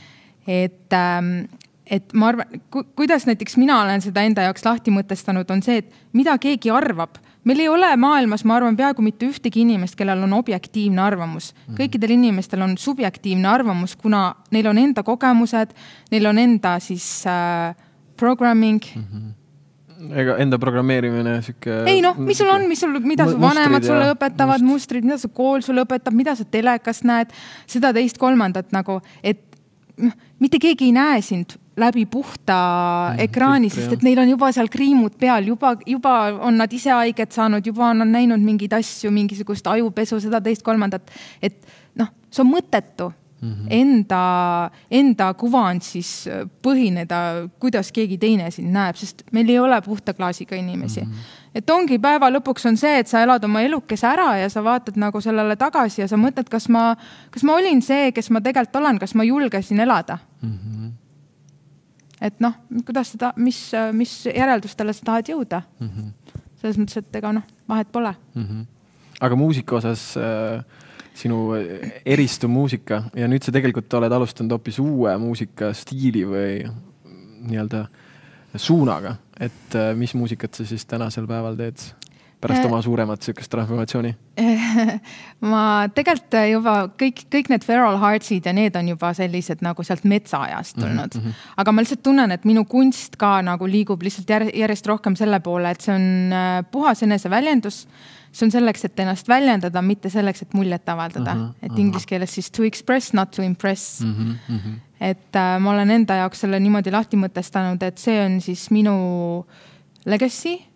et 0.48 0.94
ähm, 0.94 1.46
et 1.86 2.14
ma 2.16 2.32
arvan 2.32 2.62
ku,, 2.72 2.84
kuidas 2.96 3.28
näiteks 3.28 3.58
mina 3.60 3.82
olen 3.84 4.02
seda 4.04 4.24
enda 4.24 4.48
jaoks 4.48 4.66
lahti 4.66 4.94
mõtestanud, 4.94 5.50
on 5.52 5.62
see, 5.66 5.82
et 5.84 5.92
mida 6.16 6.36
keegi 6.42 6.72
arvab. 6.72 7.20
meil 7.44 7.60
ei 7.60 7.68
ole 7.68 7.90
maailmas, 8.00 8.46
ma 8.48 8.56
arvan, 8.56 8.78
peaaegu 8.80 9.04
mitte 9.04 9.28
ühtegi 9.28 9.66
inimest, 9.66 9.98
kellel 10.00 10.24
on 10.24 10.34
objektiivne 10.34 11.02
arvamus. 11.02 11.54
Mhm. 11.68 11.76
kõikidel 11.82 12.16
inimestel 12.16 12.62
on 12.62 12.78
subjektiivne 12.78 13.48
arvamus, 13.48 13.96
kuna 13.96 14.36
neil 14.52 14.68
on 14.68 14.78
enda 14.78 15.04
kogemused, 15.04 15.76
neil 16.12 16.26
on 16.26 16.38
enda 16.38 16.80
siis 16.80 17.26
äh, 17.28 17.76
programming 18.18 18.82
mm. 18.96 19.04
-hmm 19.04 19.32
ega 20.12 20.36
enda 20.38 20.60
programmeerimine 20.60 21.42
sihuke. 21.42 21.84
ei 21.88 22.02
noh, 22.02 22.18
mis 22.18 22.38
sul 22.38 22.50
on, 22.50 22.68
mis 22.68 22.80
sul, 22.80 23.00
mida 23.00 23.28
su 23.30 23.40
vanemad 23.40 23.84
sulle 23.84 24.12
õpetavad, 24.12 24.62
mustrid, 24.66 25.04
mida 25.04 25.18
su 25.18 25.30
kool 25.30 25.62
sulle 25.62 25.86
õpetab, 25.86 26.12
mida 26.14 26.36
sa 26.36 26.44
telekast 26.44 27.04
näed, 27.08 27.32
seda 27.68 27.94
teist-kolmandat 27.94 28.74
nagu, 28.76 29.00
et 29.24 29.40
noh, 29.98 30.12
mitte 30.44 30.60
keegi 30.60 30.90
ei 30.90 30.92
näe 30.92 31.22
sind 31.22 31.56
läbi 31.78 32.06
puhta 32.06 32.58
mm, 33.14 33.24
ekraani, 33.26 33.70
sest 33.74 33.96
et 33.96 34.06
neil 34.06 34.22
on 34.22 34.30
juba 34.30 34.52
seal 34.54 34.70
kriimud 34.72 35.18
peal, 35.20 35.48
juba, 35.50 35.74
juba 35.90 36.14
on 36.46 36.60
nad 36.62 36.74
ise 36.74 36.94
haiget 36.94 37.34
saanud, 37.34 37.66
juba 37.66 37.90
on 37.90 38.04
nad 38.04 38.12
näinud 38.14 38.44
mingeid 38.44 38.76
asju, 38.78 39.12
mingisugust 39.14 39.68
ajupesu, 39.68 40.22
seda, 40.22 40.42
teist-kolmandat. 40.44 41.12
et 41.42 41.58
noh, 42.00 42.14
see 42.30 42.44
on 42.46 42.52
mõttetu 42.52 43.10
mm 43.10 43.52
-hmm. 43.52 43.68
enda, 43.70 44.72
enda 44.92 45.34
kuvand 45.34 45.82
siis 45.82 46.30
põhineda, 46.62 47.50
kuidas 47.60 47.92
keegi 47.92 48.18
teine 48.18 48.52
sind 48.52 48.70
näeb, 48.72 48.96
sest 48.96 49.24
meil 49.32 49.50
ei 49.50 49.60
ole 49.60 49.82
puhta 49.82 50.14
klaasiga 50.14 50.56
inimesi 50.56 51.02
mm. 51.02 51.12
-hmm 51.12 51.42
et 51.56 51.70
ongi 51.70 52.00
päeva 52.00 52.30
lõpuks 52.30 52.66
on 52.68 52.78
see, 52.78 53.00
et 53.00 53.08
sa 53.08 53.22
elad 53.22 53.44
oma 53.44 53.62
elukese 53.62 54.08
ära 54.08 54.38
ja 54.38 54.50
sa 54.50 54.64
vaatad 54.64 54.98
nagu 54.98 55.22
sellele 55.22 55.56
tagasi 55.56 56.02
ja 56.02 56.08
sa 56.08 56.18
mõtled, 56.18 56.50
kas 56.50 56.70
ma, 56.70 56.96
kas 57.32 57.44
ma 57.44 57.54
olin 57.54 57.82
see, 57.82 58.12
kes 58.12 58.30
ma 58.30 58.42
tegelikult 58.42 58.76
olen, 58.82 59.00
kas 59.00 59.14
ma 59.16 59.24
julgesin 59.24 59.80
elada 59.80 60.18
mm. 60.42 60.50
-hmm 60.50 61.03
et 62.24 62.40
noh, 62.44 62.56
kuidas 62.86 63.14
seda, 63.16 63.34
mis, 63.38 63.60
mis 63.96 64.14
järeldustele 64.30 64.96
sa 64.96 65.10
tahad 65.12 65.34
jõuda 65.34 65.64
mm. 65.80 65.90
-hmm. 65.90 66.40
selles 66.62 66.80
mõttes, 66.80 67.02
et 67.04 67.20
ega 67.20 67.34
noh, 67.36 67.44
vahet 67.70 67.92
pole 67.92 68.14
mm. 68.14 68.44
-hmm. 68.44 68.66
aga 69.20 69.36
muusika 69.36 69.76
osas 69.76 70.14
äh, 70.18 70.64
sinu 71.14 71.54
eristuv 72.06 72.50
muusika 72.50 73.04
ja 73.16 73.28
nüüd 73.28 73.44
sa 73.44 73.52
tegelikult 73.52 73.94
oled 73.94 74.12
alustanud 74.12 74.52
hoopis 74.56 74.80
uue 74.80 75.18
muusikastiili 75.18 76.24
või 76.26 76.64
nii-öelda 77.44 77.86
suunaga, 78.56 79.16
et 79.40 79.76
äh, 79.76 79.92
mis 79.98 80.14
muusikat 80.14 80.54
sa 80.54 80.66
siis 80.66 80.86
tänasel 80.86 81.28
päeval 81.28 81.58
teed? 81.60 81.78
Pärast 82.44 82.68
oma 82.68 82.82
suuremat 82.84 83.26
sihukest 83.26 83.52
transformatsiooni 83.54 84.14
ma 85.52 85.64
tegelikult 85.94 86.38
juba 86.50 86.76
kõik, 87.00 87.26
kõik 87.32 87.52
need 87.52 87.66
Feral 87.66 88.00
Heartsid 88.02 88.48
ja 88.50 88.54
need 88.56 88.76
on 88.80 88.90
juba 88.94 89.12
sellised 89.18 89.62
nagu 89.66 89.86
sealt 89.86 90.06
metsaajast 90.10 90.78
mhm, 90.78 90.86
tulnud 90.86 91.18
mm. 91.18 91.22
-hmm. 91.28 91.46
aga 91.64 91.72
ma 91.76 91.86
lihtsalt 91.86 92.04
tunnen, 92.06 92.32
et 92.32 92.48
minu 92.50 92.66
kunst 92.70 93.18
ka 93.22 93.36
nagu 93.46 93.68
liigub 93.70 94.02
lihtsalt 94.04 94.34
järjest 94.54 94.88
rohkem 94.90 95.16
selle 95.20 95.40
poole, 95.40 95.72
et 95.72 95.82
see 95.82 95.96
on 95.96 96.34
äh, 96.34 96.66
puhas 96.72 97.04
eneseväljendus. 97.04 97.88
see 98.34 98.48
on 98.48 98.52
selleks, 98.52 98.86
et 98.86 99.00
ennast 99.00 99.28
väljendada, 99.30 99.82
mitte 99.82 100.10
selleks, 100.10 100.42
et 100.42 100.54
muljet 100.54 100.90
avaldada 100.90 101.36
mm, 101.36 101.42
-hmm, 101.42 101.66
et 101.66 101.80
inglise 101.80 102.08
keeles 102.08 102.34
siis 102.34 102.52
to 102.52 102.64
express, 102.64 103.14
not 103.14 103.32
to 103.32 103.44
impress 103.44 104.02
mm. 104.02 104.36
-hmm. 104.50 104.80
et 105.02 105.36
äh, 105.36 105.60
ma 105.60 105.72
olen 105.72 105.92
enda 105.92 106.16
jaoks 106.16 106.40
selle 106.40 106.60
niimoodi 106.60 106.92
lahti 106.92 107.18
mõtestanud, 107.18 107.84
et 107.84 107.98
see 107.98 108.26
on 108.26 108.42
siis 108.42 108.72
minu 108.72 109.46
legacy? 110.06 110.73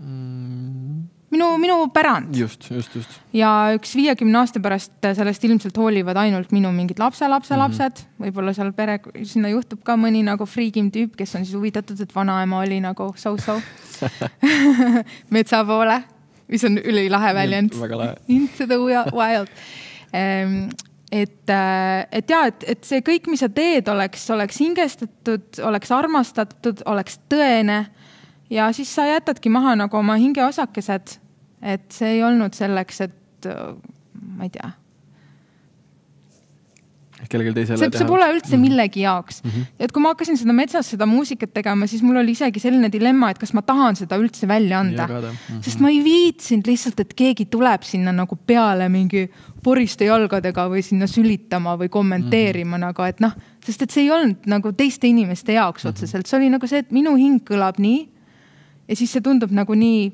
Minu, 0.00 1.48
minu 1.60 1.76
pärand. 1.92 2.36
just, 2.36 2.70
just, 2.70 2.94
just. 2.96 3.16
ja 3.36 3.50
üks 3.76 3.92
viiekümne 3.96 4.40
aasta 4.40 4.62
pärast 4.62 4.92
sellest 5.16 5.44
ilmselt 5.44 5.76
hoolivad 5.76 6.18
ainult 6.22 6.52
minu 6.56 6.72
mingid 6.72 6.98
lapselapselapsed 7.02 8.00
mm 8.00 8.06
-hmm., 8.06 8.24
võib-olla 8.24 8.54
seal 8.56 8.72
pere, 8.72 9.00
sinna 9.24 9.52
juhtub 9.52 9.82
ka 9.84 9.96
mõni 9.96 10.24
nagu 10.26 10.46
friigim 10.46 10.90
tüüp, 10.90 11.16
kes 11.16 11.34
on 11.36 11.44
siis 11.44 11.56
huvitatud, 11.56 12.00
et 12.00 12.14
vanaema 12.14 12.62
oli 12.64 12.80
nagu 12.80 13.12
so-so 13.16 13.60
metsa 15.36 15.64
poole, 15.64 16.02
mis 16.48 16.64
on 16.64 16.78
ülilahe 16.78 17.34
väljend. 17.34 17.76
väga 17.80 17.98
lahe. 17.98 18.16
Into 18.36 18.66
the 18.66 18.78
wild 18.78 19.12
et, 21.12 21.50
äh, 21.50 22.06
et 22.12 22.30
ja, 22.30 22.44
et, 22.46 22.64
et 22.66 22.84
see 22.84 23.02
kõik, 23.06 23.26
mis 23.30 23.42
sa 23.42 23.48
teed, 23.48 23.88
oleks, 23.90 24.28
oleks 24.30 24.60
hingestatud, 24.62 25.58
oleks 25.66 25.90
armastatud, 25.94 26.84
oleks 26.86 27.18
tõene 27.30 27.84
ja 28.50 28.72
siis 28.72 28.94
sa 28.94 29.06
jätadki 29.06 29.50
maha 29.50 29.76
nagu 29.76 29.96
oma 29.96 30.18
hingeosakesed. 30.20 31.18
et 31.62 31.92
see 31.92 32.16
ei 32.16 32.22
olnud 32.24 32.54
selleks, 32.56 33.00
et 33.00 33.48
ma 34.36 34.44
ei 34.44 34.50
tea 34.50 34.72
kellelgi 37.30 37.52
teisele 37.54 37.78
see, 37.80 38.00
see 38.00 38.08
pole 38.08 38.26
üldse 38.32 38.54
mhm. 38.54 38.62
millegi 38.64 39.04
jaoks 39.04 39.40
mm. 39.42 39.50
-hmm. 39.50 39.68
et 39.84 39.92
kui 39.92 40.02
ma 40.02 40.12
hakkasin 40.14 40.38
seda 40.40 40.54
metsas 40.56 40.90
seda 40.94 41.06
muusikat 41.08 41.52
tegema, 41.54 41.88
siis 41.90 42.02
mul 42.06 42.20
oli 42.22 42.34
isegi 42.36 42.62
selline 42.62 42.90
dilemma, 42.92 43.30
et 43.32 43.40
kas 43.40 43.52
ma 43.56 43.62
tahan 43.66 43.98
seda 43.98 44.18
üldse 44.20 44.48
välja 44.48 44.80
anda. 44.80 45.06
Mm 45.06 45.22
-hmm. 45.22 45.62
sest 45.66 45.80
ma 45.80 45.90
ei 45.92 46.02
viitsinud 46.04 46.70
lihtsalt, 46.70 47.00
et 47.00 47.14
keegi 47.14 47.46
tuleb 47.50 47.82
sinna 47.86 48.12
nagu 48.12 48.36
peale 48.36 48.88
mingi 48.88 49.28
poriste 49.62 50.08
jalgadega 50.08 50.68
või 50.72 50.82
sinna 50.82 51.06
sülitama 51.06 51.76
või 51.76 51.88
kommenteerima 51.88 52.76
mm 52.76 52.82
-hmm. 52.82 52.86
nagu, 52.86 53.02
et 53.02 53.20
noh, 53.20 53.34
sest 53.64 53.82
et 53.82 53.90
see 53.90 54.04
ei 54.04 54.10
olnud 54.10 54.46
nagu 54.46 54.72
teiste 54.72 55.06
inimeste 55.06 55.52
jaoks 55.52 55.84
mm 55.84 55.88
-hmm. 55.88 55.92
otseselt, 55.92 56.26
see 56.26 56.38
oli 56.38 56.50
nagu 56.50 56.66
see, 56.66 56.78
et 56.78 56.90
minu 56.90 57.16
hing 57.16 57.42
kõlab 57.44 57.78
nii. 57.78 58.08
Ja 58.90 58.98
siis 58.98 59.12
see 59.14 59.22
tundub 59.24 59.54
nagu 59.54 59.74
nii 59.78 60.10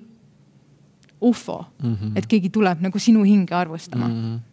ufo 1.24 1.64
mm, 1.82 1.94
-hmm. 1.94 2.12
et 2.20 2.26
keegi 2.28 2.52
tuleb 2.52 2.84
nagu 2.84 3.00
sinu 3.00 3.24
hinge 3.24 3.54
arvustama 3.54 4.08
mm. 4.08 4.20
-hmm 4.20 4.44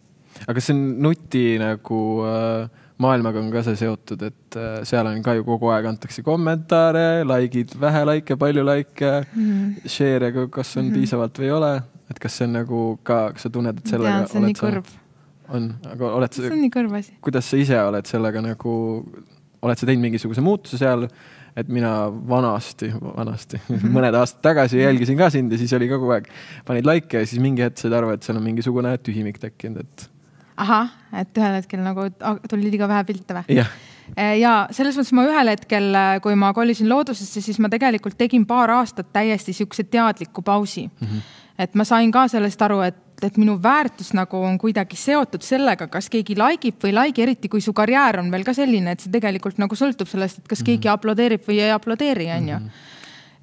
aga 0.48 0.64
see 0.64 0.74
on 0.76 0.82
nuti 1.06 1.44
nagu 1.62 2.00
äh, 2.28 2.70
maailmaga 3.04 3.42
on 3.42 3.52
ka 3.54 3.64
see 3.66 3.78
seotud, 3.80 4.24
et 4.30 4.58
äh, 4.60 4.82
seal 4.88 5.08
on 5.10 5.22
ka 5.26 5.36
ju 5.38 5.46
kogu 5.48 5.72
aeg 5.74 5.88
antakse 5.92 6.24
kommentaare, 6.26 7.24
like'id, 7.30 7.76
vähe 7.80 8.04
likee, 8.10 8.40
palju 8.40 8.66
likee 8.68 9.14
mm, 9.22 9.44
-hmm. 9.44 9.94
share'e, 9.96 10.32
kas 10.50 10.78
on 10.78 10.86
mm 10.86 10.90
-hmm. 10.90 10.94
piisavalt 11.00 11.40
või 11.40 11.50
ei 11.50 11.56
ole, 11.60 11.74
et 12.12 12.20
kas 12.20 12.38
see 12.38 12.48
on 12.48 12.58
nagu 12.60 12.82
ka, 13.04 13.20
kas 13.36 13.48
sa 13.48 13.54
tunned, 13.54 13.78
et 13.78 13.94
sellega 13.96 14.26
see 14.28 14.42
on 14.42 14.50
nii 14.50 14.60
kõrv. 14.62 14.98
on, 15.50 15.70
aga 15.92 16.12
oled 16.20 16.34
sa, 16.34 16.42
see 16.42 16.58
on 16.58 16.66
nii 16.66 16.74
kõrv 16.78 17.00
asi. 17.00 17.16
kuidas 17.22 17.50
sa 17.50 17.58
ise 17.58 17.80
oled 17.82 18.10
sellega 18.10 18.42
nagu, 18.42 18.74
oled 19.62 19.78
sa 19.78 19.86
teinud 19.86 20.10
mingisuguse 20.10 20.42
muutuse 20.42 20.78
seal? 20.78 21.08
Et 21.56 21.70
mina 21.70 21.92
vanasti, 22.30 22.92
vanasti 23.02 23.60
mm, 23.60 23.76
-hmm. 23.76 23.94
mõned 23.98 24.18
aastad 24.18 24.42
tagasi 24.42 24.82
jälgisin 24.82 25.18
ka 25.18 25.30
sind 25.30 25.52
ja 25.52 25.58
siis 25.58 25.74
oli 25.74 25.90
kogu 25.90 26.10
aeg, 26.16 26.28
panid 26.66 26.88
likee 26.90 27.24
ja 27.24 27.30
siis 27.30 27.42
mingi 27.42 27.64
hetk 27.66 27.78
said 27.78 27.94
aru, 27.94 28.10
et 28.16 28.24
seal 28.24 28.38
on 28.38 28.44
mingisugune 28.44 28.98
tühimik 28.98 29.40
tekkinud, 29.40 29.86
et 29.86 30.10
ahah, 30.58 30.92
et 31.20 31.38
ühel 31.38 31.58
hetkel 31.60 31.84
nagu 31.86 32.10
tuli 32.50 32.72
liiga 32.72 32.88
vähe 32.90 33.04
pilte 33.04 33.38
või? 33.38 33.60
jah 33.60 33.70
eh, 34.18 34.40
ja 34.42 34.56
selles 34.72 34.98
mõttes 34.98 35.14
ma 35.14 35.28
ühel 35.30 35.54
hetkel, 35.54 35.94
kui 36.26 36.36
ma 36.36 36.54
kolisin 36.54 36.90
loodusesse, 36.90 37.42
siis 37.42 37.60
ma 37.60 37.70
tegelikult 37.70 38.18
tegin 38.18 38.46
paar 38.50 38.74
aastat 38.80 39.14
täiesti 39.14 39.54
siukse 39.54 39.84
teadliku 39.84 40.42
pausi 40.42 40.88
mm. 40.88 41.08
-hmm. 41.08 41.22
et 41.58 41.76
ma 41.76 41.86
sain 41.86 42.12
ka 42.12 42.28
sellest 42.28 42.62
aru, 42.62 42.82
et, 42.82 43.13
et 43.24 43.38
minu 43.42 43.58
väärtus 43.64 44.14
nagu 44.18 44.40
on 44.44 44.58
kuidagi 44.62 44.98
seotud 45.00 45.44
sellega, 45.46 45.88
kas 45.92 46.10
keegi 46.14 46.38
like 46.40 46.68
ib 46.70 46.82
või 46.84 46.94
ei 46.94 46.98
like'i, 47.00 47.28
eriti 47.28 47.52
kui 47.52 47.62
su 47.62 47.74
karjäär 47.74 48.20
on 48.22 48.32
veel 48.32 48.46
ka 48.48 48.54
selline, 48.54 48.94
et 48.94 49.04
see 49.04 49.14
tegelikult 49.14 49.62
nagu 49.62 49.76
sõltub 49.76 50.10
sellest, 50.10 50.40
et 50.42 50.48
kas 50.48 50.60
mm 50.60 50.64
-hmm. 50.64 50.74
keegi 50.74 50.94
aplodeerib 50.94 51.48
või 51.48 51.62
ei 51.62 51.72
aplodeeri, 51.72 52.32
onju 52.40 52.60
mhm. 52.60 52.90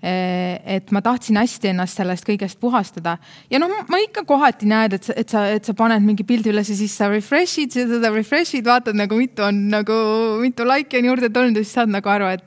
Eh, 0.00 0.60
et 0.64 0.90
ma 0.96 1.02
tahtsin 1.04 1.36
hästi 1.36 1.74
ennast 1.74 1.98
sellest 1.98 2.24
kõigest 2.24 2.56
puhastada 2.56 3.18
ja 3.52 3.58
noh, 3.60 3.68
ma 3.84 3.98
ikka 4.00 4.22
kohati 4.24 4.64
näed, 4.64 4.94
et 4.96 5.04
sa, 5.04 5.12
et 5.12 5.28
sa, 5.28 5.42
et 5.52 5.64
sa 5.68 5.74
paned 5.76 6.00
mingi 6.00 6.24
pildi 6.24 6.48
üles 6.48 6.70
ja 6.72 6.76
siis 6.78 6.94
sa 6.96 7.10
refresh'id 7.12 7.68
seda, 7.76 8.08
refresh'id, 8.08 8.64
vaatad 8.64 8.96
nagu 8.96 9.18
mitu 9.20 9.44
on 9.44 9.68
nagu, 9.68 9.92
mitu 10.40 10.64
like'i 10.64 11.02
on 11.02 11.10
juurde 11.10 11.28
tulnud 11.28 11.60
ja 11.60 11.66
siis 11.66 11.74
saad 11.76 11.92
nagu 11.92 12.08
aru, 12.08 12.30
et 12.32 12.40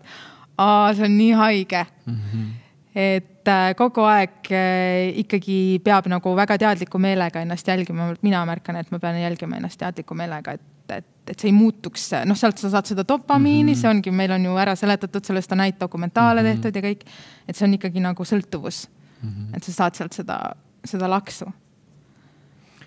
aa, 0.58 0.96
see 0.98 1.06
on 1.06 1.14
nii 1.20 1.32
haige 1.44 1.86
mm. 1.86 2.18
-hmm. 2.18 2.50
Et 2.96 3.48
äh, 3.50 3.72
kogu 3.78 4.06
aeg 4.06 4.52
äh, 4.52 5.10
ikkagi 5.24 5.80
peab 5.84 6.08
nagu 6.12 6.36
väga 6.38 6.58
teadliku 6.62 7.00
meelega 7.02 7.42
ennast 7.42 7.68
jälgima, 7.68 8.14
mina 8.22 8.46
märkan, 8.46 8.78
et 8.80 8.92
ma 8.92 9.00
pean 9.00 9.18
jälgima 9.22 9.58
ennast 9.58 9.80
teadliku 9.82 10.16
meelega, 10.16 10.54
et 10.54 10.70
et, 10.92 11.06
et 11.32 11.40
see 11.40 11.50
ei 11.50 11.56
muutuks, 11.56 12.10
noh, 12.28 12.38
sealt 12.38 12.60
sa 12.60 12.70
saad 12.74 12.90
seda 12.90 13.06
dopamiini 13.08 13.72
mm, 13.72 13.74
-hmm. 13.74 13.82
see 13.82 13.90
ongi, 13.90 14.12
meil 14.12 14.32
on 14.36 14.46
ju 14.46 14.58
ära 14.60 14.76
seletatud, 14.76 15.26
sellest 15.26 15.52
on 15.52 15.64
häid 15.64 15.80
dokumentaale 15.80 16.42
mm 16.42 16.48
-hmm. 16.48 16.62
tehtud 16.62 16.76
ja 16.76 16.82
kõik. 16.82 17.06
et 17.48 17.56
see 17.56 17.68
on 17.68 17.74
ikkagi 17.74 18.00
nagu 18.00 18.24
sõltuvus 18.24 18.88
mm. 19.22 19.30
-hmm. 19.30 19.56
et 19.56 19.64
sa 19.64 19.72
saad 19.72 19.96
sealt 19.96 20.14
seda, 20.14 20.56
seda 20.86 21.10
laksu. 21.10 21.46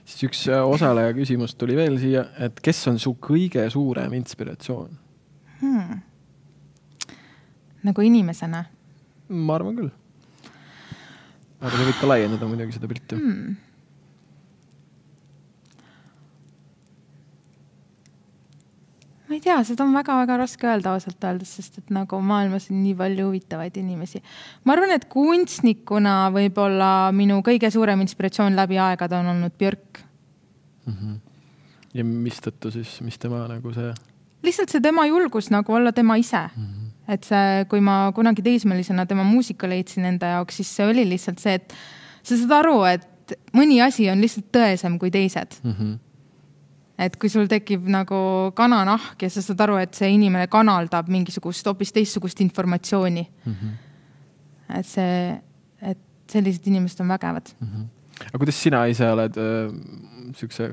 siis 0.05 0.23
üks 0.31 0.49
äh, 0.49 0.69
osaleja 0.69 1.13
küsimus 1.13 1.55
tuli 1.55 1.77
veel 1.77 1.99
siia, 1.99 2.25
et 2.39 2.61
kes 2.61 2.89
on 2.89 2.99
su 2.99 3.17
kõige 3.21 3.71
suurem 3.71 4.13
inspiratsioon 4.13 4.91
hmm.? 5.61 6.01
nagu 7.83 8.01
inimesena? 8.01 8.65
Ma 9.29 9.55
arvan 9.55 9.77
küll. 9.77 9.93
aga 11.61 11.77
sa 11.77 11.85
võid 11.85 12.01
ka 12.01 12.11
laiendada 12.13 12.51
muidugi 12.51 12.79
seda 12.79 12.91
pilti 12.91 13.21
hmm 13.21 13.57
ma 19.27 19.35
ei 19.35 19.43
tea, 19.43 19.57
seda 19.67 19.85
on 19.85 19.95
väga-väga 19.95 20.39
raske 20.39 20.69
öelda 20.71 20.93
ausalt 20.95 21.25
öeldes, 21.27 21.51
sest 21.59 21.81
et 21.81 21.93
nagu 21.95 22.19
maailmas 22.23 22.69
on 22.71 22.79
nii 22.85 22.95
palju 22.99 23.29
huvitavaid 23.29 23.77
inimesi. 23.81 24.23
ma 24.65 24.77
arvan, 24.77 24.95
et 24.95 25.09
kunstnikuna 25.11 26.31
võib-olla 26.35 27.11
minu 27.17 27.41
kõige 27.47 27.71
suurem 27.75 28.05
inspiratsioon 28.07 28.57
läbi 28.59 28.79
aegade 28.79 29.19
on 29.19 29.33
olnud 29.35 29.57
Björk 29.59 30.03
mm. 30.87 30.93
-hmm. 30.93 31.19
ja 31.95 32.05
mistõttu 32.05 32.71
siis, 32.71 33.01
mis 33.03 33.19
tema 33.19 33.47
nagu 33.51 33.75
see? 33.75 33.93
lihtsalt 34.47 34.71
see 34.71 34.81
tema 34.81 35.07
julgus 35.07 35.51
nagu 35.51 35.75
olla 35.75 35.93
tema 35.93 36.17
ise 36.17 36.47
mm. 36.57 36.63
-hmm. 36.63 36.86
Et 37.09 37.25
see, 37.25 37.67
kui 37.71 37.81
ma 37.81 38.13
kunagi 38.15 38.43
teismelisena 38.43 39.07
tema 39.07 39.25
muusika 39.27 39.69
leidsin 39.71 40.05
enda 40.05 40.37
jaoks, 40.37 40.57
siis 40.61 40.73
see 40.79 40.87
oli 40.87 41.05
lihtsalt 41.09 41.43
see, 41.43 41.55
et 41.61 41.77
sa 42.23 42.35
saad 42.35 42.57
aru, 42.61 42.81
et 42.91 43.37
mõni 43.57 43.79
asi 43.83 44.09
on 44.11 44.21
lihtsalt 44.23 44.51
tõesem 44.55 44.99
kui 45.03 45.11
teised 45.15 45.61
mm. 45.63 45.79
-hmm 45.79 45.95
et 46.97 47.17
kui 47.21 47.29
sul 47.29 47.49
tekib 47.51 47.89
nagu 47.93 48.19
kananahk 48.57 49.21
ja 49.23 49.29
sa 49.33 49.43
saad 49.45 49.61
aru, 49.67 49.77
et 49.83 49.97
see 49.97 50.09
inimene 50.15 50.49
kanaldab 50.53 51.11
mingisugust 51.13 51.67
hoopis 51.69 51.93
teistsugust 51.93 52.41
informatsiooni 52.41 53.27
mm. 53.45 53.53
-hmm. 53.53 53.75
et 54.79 54.87
see, 54.87 55.37
et 55.83 55.99
sellised 56.31 56.67
inimesed 56.67 57.01
on 57.01 57.09
vägevad 57.09 57.53
mm. 57.61 57.67
-hmm. 57.67 57.85
aga 58.29 58.39
kuidas 58.39 58.63
sina 58.63 58.87
ise 58.87 59.11
oled 59.13 59.37
äh, 59.37 59.75
siukse 60.35 60.71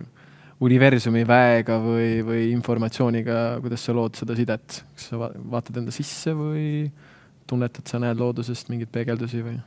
universumi 0.64 1.24
väega 1.28 1.78
või, 1.82 2.22
või 2.26 2.44
informatsiooniga, 2.54 3.40
kuidas 3.64 3.84
sa 3.86 3.96
lood 3.96 4.18
seda 4.20 4.36
sidet, 4.38 4.80
kas 4.96 5.10
sa 5.12 5.20
vaatad 5.20 5.82
enda 5.82 5.94
sisse 5.96 6.34
või 6.38 6.66
tunnetad, 7.50 7.86
sa 7.90 8.00
näed 8.02 8.20
loodusest 8.22 8.72
mingeid 8.72 8.92
peegeldusi 8.94 9.44
või? 9.44 9.58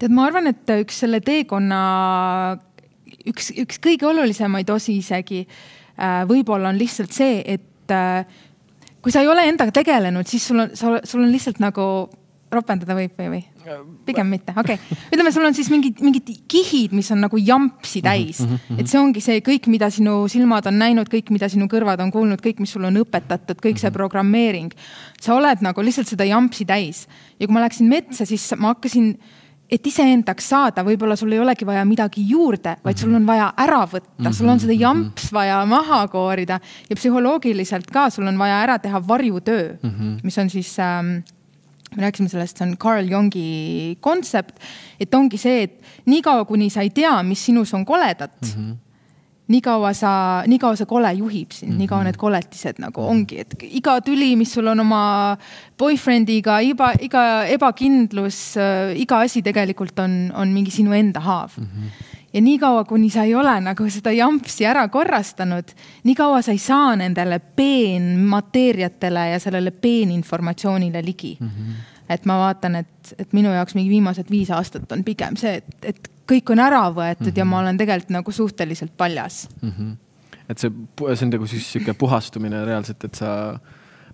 tead, 0.00 0.14
ma 0.14 0.26
arvan, 0.28 0.48
et 0.50 0.70
üks 0.80 1.02
selle 1.04 1.20
teekonna 1.24 1.82
üks, 3.30 3.52
üks 3.60 3.78
kõige 3.82 4.08
olulisemaid 4.10 4.70
osi 4.74 4.98
isegi 4.98 5.44
äh, 5.44 6.24
võib-olla 6.28 6.72
on 6.72 6.80
lihtsalt 6.80 7.14
see, 7.14 7.38
et 7.44 7.94
äh, 7.94 8.24
kui 9.04 9.12
sa 9.14 9.22
ei 9.22 9.30
ole 9.30 9.46
endaga 9.48 9.74
tegelenud, 9.76 10.26
siis 10.28 10.46
sul 10.48 10.64
on, 10.64 10.74
sul 10.74 11.22
on 11.22 11.30
lihtsalt 11.32 11.60
nagu 11.62 11.86
ropendada 12.54 12.96
võib 12.96 13.18
või, 13.18 13.28
või? 13.34 13.42
pigem 14.06 14.30
mitte, 14.30 14.54
okei 14.56 14.78
okay.. 14.78 14.98
ütleme, 15.12 15.32
sul 15.34 15.46
on 15.48 15.56
siis 15.56 15.70
mingid, 15.72 16.00
mingid 16.04 16.32
kihid, 16.50 16.94
mis 16.96 17.10
on 17.14 17.22
nagu 17.24 17.40
jampsi 17.40 18.00
mhm, 18.00 18.08
täis 18.08 18.42
mm. 18.44 18.56
-hmm. 18.56 18.80
et 18.80 18.90
see 18.90 19.00
ongi 19.00 19.24
see 19.24 19.44
kõik, 19.44 19.68
mida 19.72 19.90
sinu 19.94 20.16
silmad 20.32 20.66
on 20.70 20.78
näinud, 20.80 21.10
kõik, 21.12 21.32
mida 21.34 21.48
sinu 21.52 21.68
kõrvad 21.70 22.02
on 22.04 22.12
kuulnud, 22.14 22.42
kõik, 22.44 22.60
mis 22.64 22.74
sulle 22.74 22.90
on 22.90 23.00
õpetatud, 23.04 23.60
kõik 23.60 23.80
see 23.80 23.90
mhm. 23.90 23.96
programmeering. 23.96 24.74
sa 25.20 25.34
oled 25.34 25.64
nagu 25.64 25.82
lihtsalt 25.82 26.10
seda 26.10 26.26
jampsi 26.28 26.64
täis 26.68 27.06
ja 27.38 27.46
kui 27.46 27.54
ma 27.54 27.64
läksin 27.64 27.88
metsa, 27.88 28.26
siis 28.28 28.52
ma 28.58 28.74
hakkasin 28.74 29.16
et 29.74 29.86
iseendaks 29.88 30.48
saada, 30.52 30.84
võib-olla 30.86 31.16
sul 31.18 31.32
ei 31.34 31.40
olegi 31.42 31.66
vaja 31.66 31.84
midagi 31.88 32.24
juurde, 32.28 32.76
vaid 32.84 33.00
sul 33.00 33.14
on 33.16 33.26
vaja 33.26 33.48
ära 33.64 33.82
võtta, 33.88 34.32
sul 34.34 34.50
on 34.52 34.60
seda 34.62 34.76
jamps 34.76 35.30
vaja 35.34 35.62
maha 35.68 36.02
koorida 36.12 36.60
ja 36.88 36.98
psühholoogiliselt 36.98 37.88
ka 37.94 38.08
sul 38.14 38.28
on 38.30 38.38
vaja 38.40 38.60
ära 38.66 38.78
teha 38.82 39.00
varjutöö 39.06 39.76
mm, 39.80 39.90
-hmm. 39.90 40.18
mis 40.22 40.38
on 40.38 40.50
siis 40.50 40.76
ähm, 40.78 41.16
me 41.96 42.06
rääkisime 42.06 42.30
sellest, 42.32 42.58
see 42.58 42.68
on 42.68 42.76
Carl 42.80 43.10
Jungi 43.10 43.98
kontsept, 44.04 44.58
et 45.00 45.14
ongi 45.14 45.38
see, 45.40 45.68
et 45.68 46.06
niikaua, 46.10 46.44
kuni 46.48 46.70
sa 46.70 46.84
ei 46.84 46.90
tea, 46.94 47.16
mis 47.26 47.44
sinus 47.46 47.74
on 47.74 47.84
koledat 47.84 48.40
mm, 48.42 48.56
-hmm 48.56 48.80
nii 49.44 49.60
kaua 49.60 49.90
sa, 49.92 50.10
nii 50.48 50.56
kaua 50.58 50.76
see 50.76 50.88
kole 50.88 51.10
juhib 51.18 51.50
sind 51.52 51.68
mm, 51.68 51.74
-hmm. 51.74 51.78
nii 51.78 51.88
kaua 51.88 51.98
mhm. 52.00 52.06
need 52.06 52.16
koletised 52.16 52.78
nagu 52.80 53.02
ongi, 53.04 53.40
et 53.40 53.54
iga 53.60 53.98
tüli, 54.00 54.36
mis 54.36 54.52
sul 54.52 54.66
on 54.66 54.80
oma 54.80 55.36
boyfriend'iga, 55.78 56.60
iga, 56.64 56.92
iga 57.00 57.44
ebakindlus 57.52 58.56
iga 58.96 59.20
asi 59.20 59.42
tegelikult 59.42 59.98
on, 59.98 60.32
on 60.34 60.48
mingi 60.48 60.70
sinu 60.70 60.92
enda 60.92 61.20
haav 61.20 61.58
mm. 61.58 61.64
-hmm 61.64 62.13
ja 62.34 62.40
niikaua, 62.40 62.84
kuni 62.84 63.10
sa 63.10 63.22
ei 63.22 63.34
ole 63.34 63.54
nagu 63.62 63.86
seda 63.90 64.12
jampsi 64.12 64.66
ära 64.66 64.84
korrastanud, 64.92 65.70
nii 66.04 66.14
kaua 66.18 66.42
sa 66.42 66.54
ei 66.54 66.58
saa 66.62 66.94
nendele 66.98 67.38
peenmateeriatele 67.38 69.28
ja 69.30 69.42
sellele 69.42 69.70
peeninformatsioonile 69.70 71.04
ligi 71.04 71.36
mm. 71.40 71.48
-hmm. 71.48 71.84
et 72.08 72.26
ma 72.26 72.38
vaatan, 72.38 72.80
et, 72.82 73.14
et 73.18 73.32
minu 73.32 73.52
jaoks 73.54 73.74
mingi 73.74 73.90
viimased 73.90 74.30
viis 74.30 74.50
aastat 74.50 74.92
on 74.92 75.04
pigem 75.04 75.36
see, 75.36 75.54
et, 75.62 75.76
et 75.82 76.10
kõik 76.30 76.50
on 76.50 76.58
ära 76.64 76.88
võetud 76.90 77.26
mm 77.26 77.30
-hmm. 77.30 77.38
ja 77.38 77.44
ma 77.44 77.56
mhm. 77.56 77.62
olen 77.62 77.78
tegelikult 77.78 78.10
nagu 78.10 78.32
suhteliselt 78.32 78.96
paljas 78.96 79.48
mm. 79.60 79.70
-hmm. 79.70 79.96
et 80.48 80.58
see, 80.58 80.70
see 81.14 81.26
on 81.26 81.30
nagu 81.30 81.46
siis 81.46 81.72
sihuke 81.72 81.94
puhastumine 81.94 82.64
reaalselt, 82.64 83.04
et 83.04 83.14
sa 83.14 83.58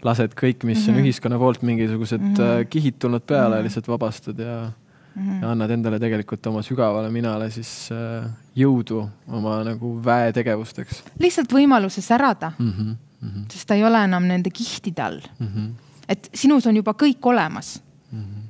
lased 0.02 0.34
kõik, 0.34 0.64
mis 0.64 0.78
mm 0.78 0.84
-hmm. 0.84 0.88
on 0.88 0.94
mhm. 0.94 1.04
ühiskonna 1.04 1.38
poolt 1.38 1.62
mingisugused 1.62 2.20
mm 2.20 2.34
-hmm. 2.34 2.64
kihid 2.70 2.94
tulnud 2.98 3.22
peale 3.26 3.54
mm, 3.54 3.60
-hmm. 3.60 3.64
lihtsalt 3.64 3.88
vabastad 3.88 4.38
ja 4.38 4.72
mm 5.14 5.22
-hmm. 5.22 5.42
ja 5.42 5.50
annad 5.50 5.70
endale 5.70 5.98
tegelikult 5.98 6.46
oma 6.46 6.62
sügavale 6.62 7.10
minale 7.10 7.50
siis 7.50 7.90
äh, 7.92 8.30
jõudu 8.56 9.08
oma 9.28 9.62
nagu 9.64 9.94
väetegevusteks. 10.04 11.04
lihtsalt 11.18 11.52
võimaluse 11.52 12.00
särada 12.00 12.52
mm. 12.58 12.72
-hmm. 12.72 12.96
Mm 13.20 13.28
-hmm. 13.28 13.52
sest 13.52 13.68
ta 13.68 13.74
ei 13.74 13.84
ole 13.84 14.04
enam 14.04 14.26
nende 14.26 14.50
kihtide 14.50 15.02
all 15.02 15.20
mm. 15.38 15.46
-hmm. 15.46 15.70
et 16.08 16.30
sinus 16.34 16.66
on 16.66 16.76
juba 16.76 16.92
kõik 16.92 17.20
olemas 17.22 17.82
mm. 18.12 18.20
-hmm 18.20 18.40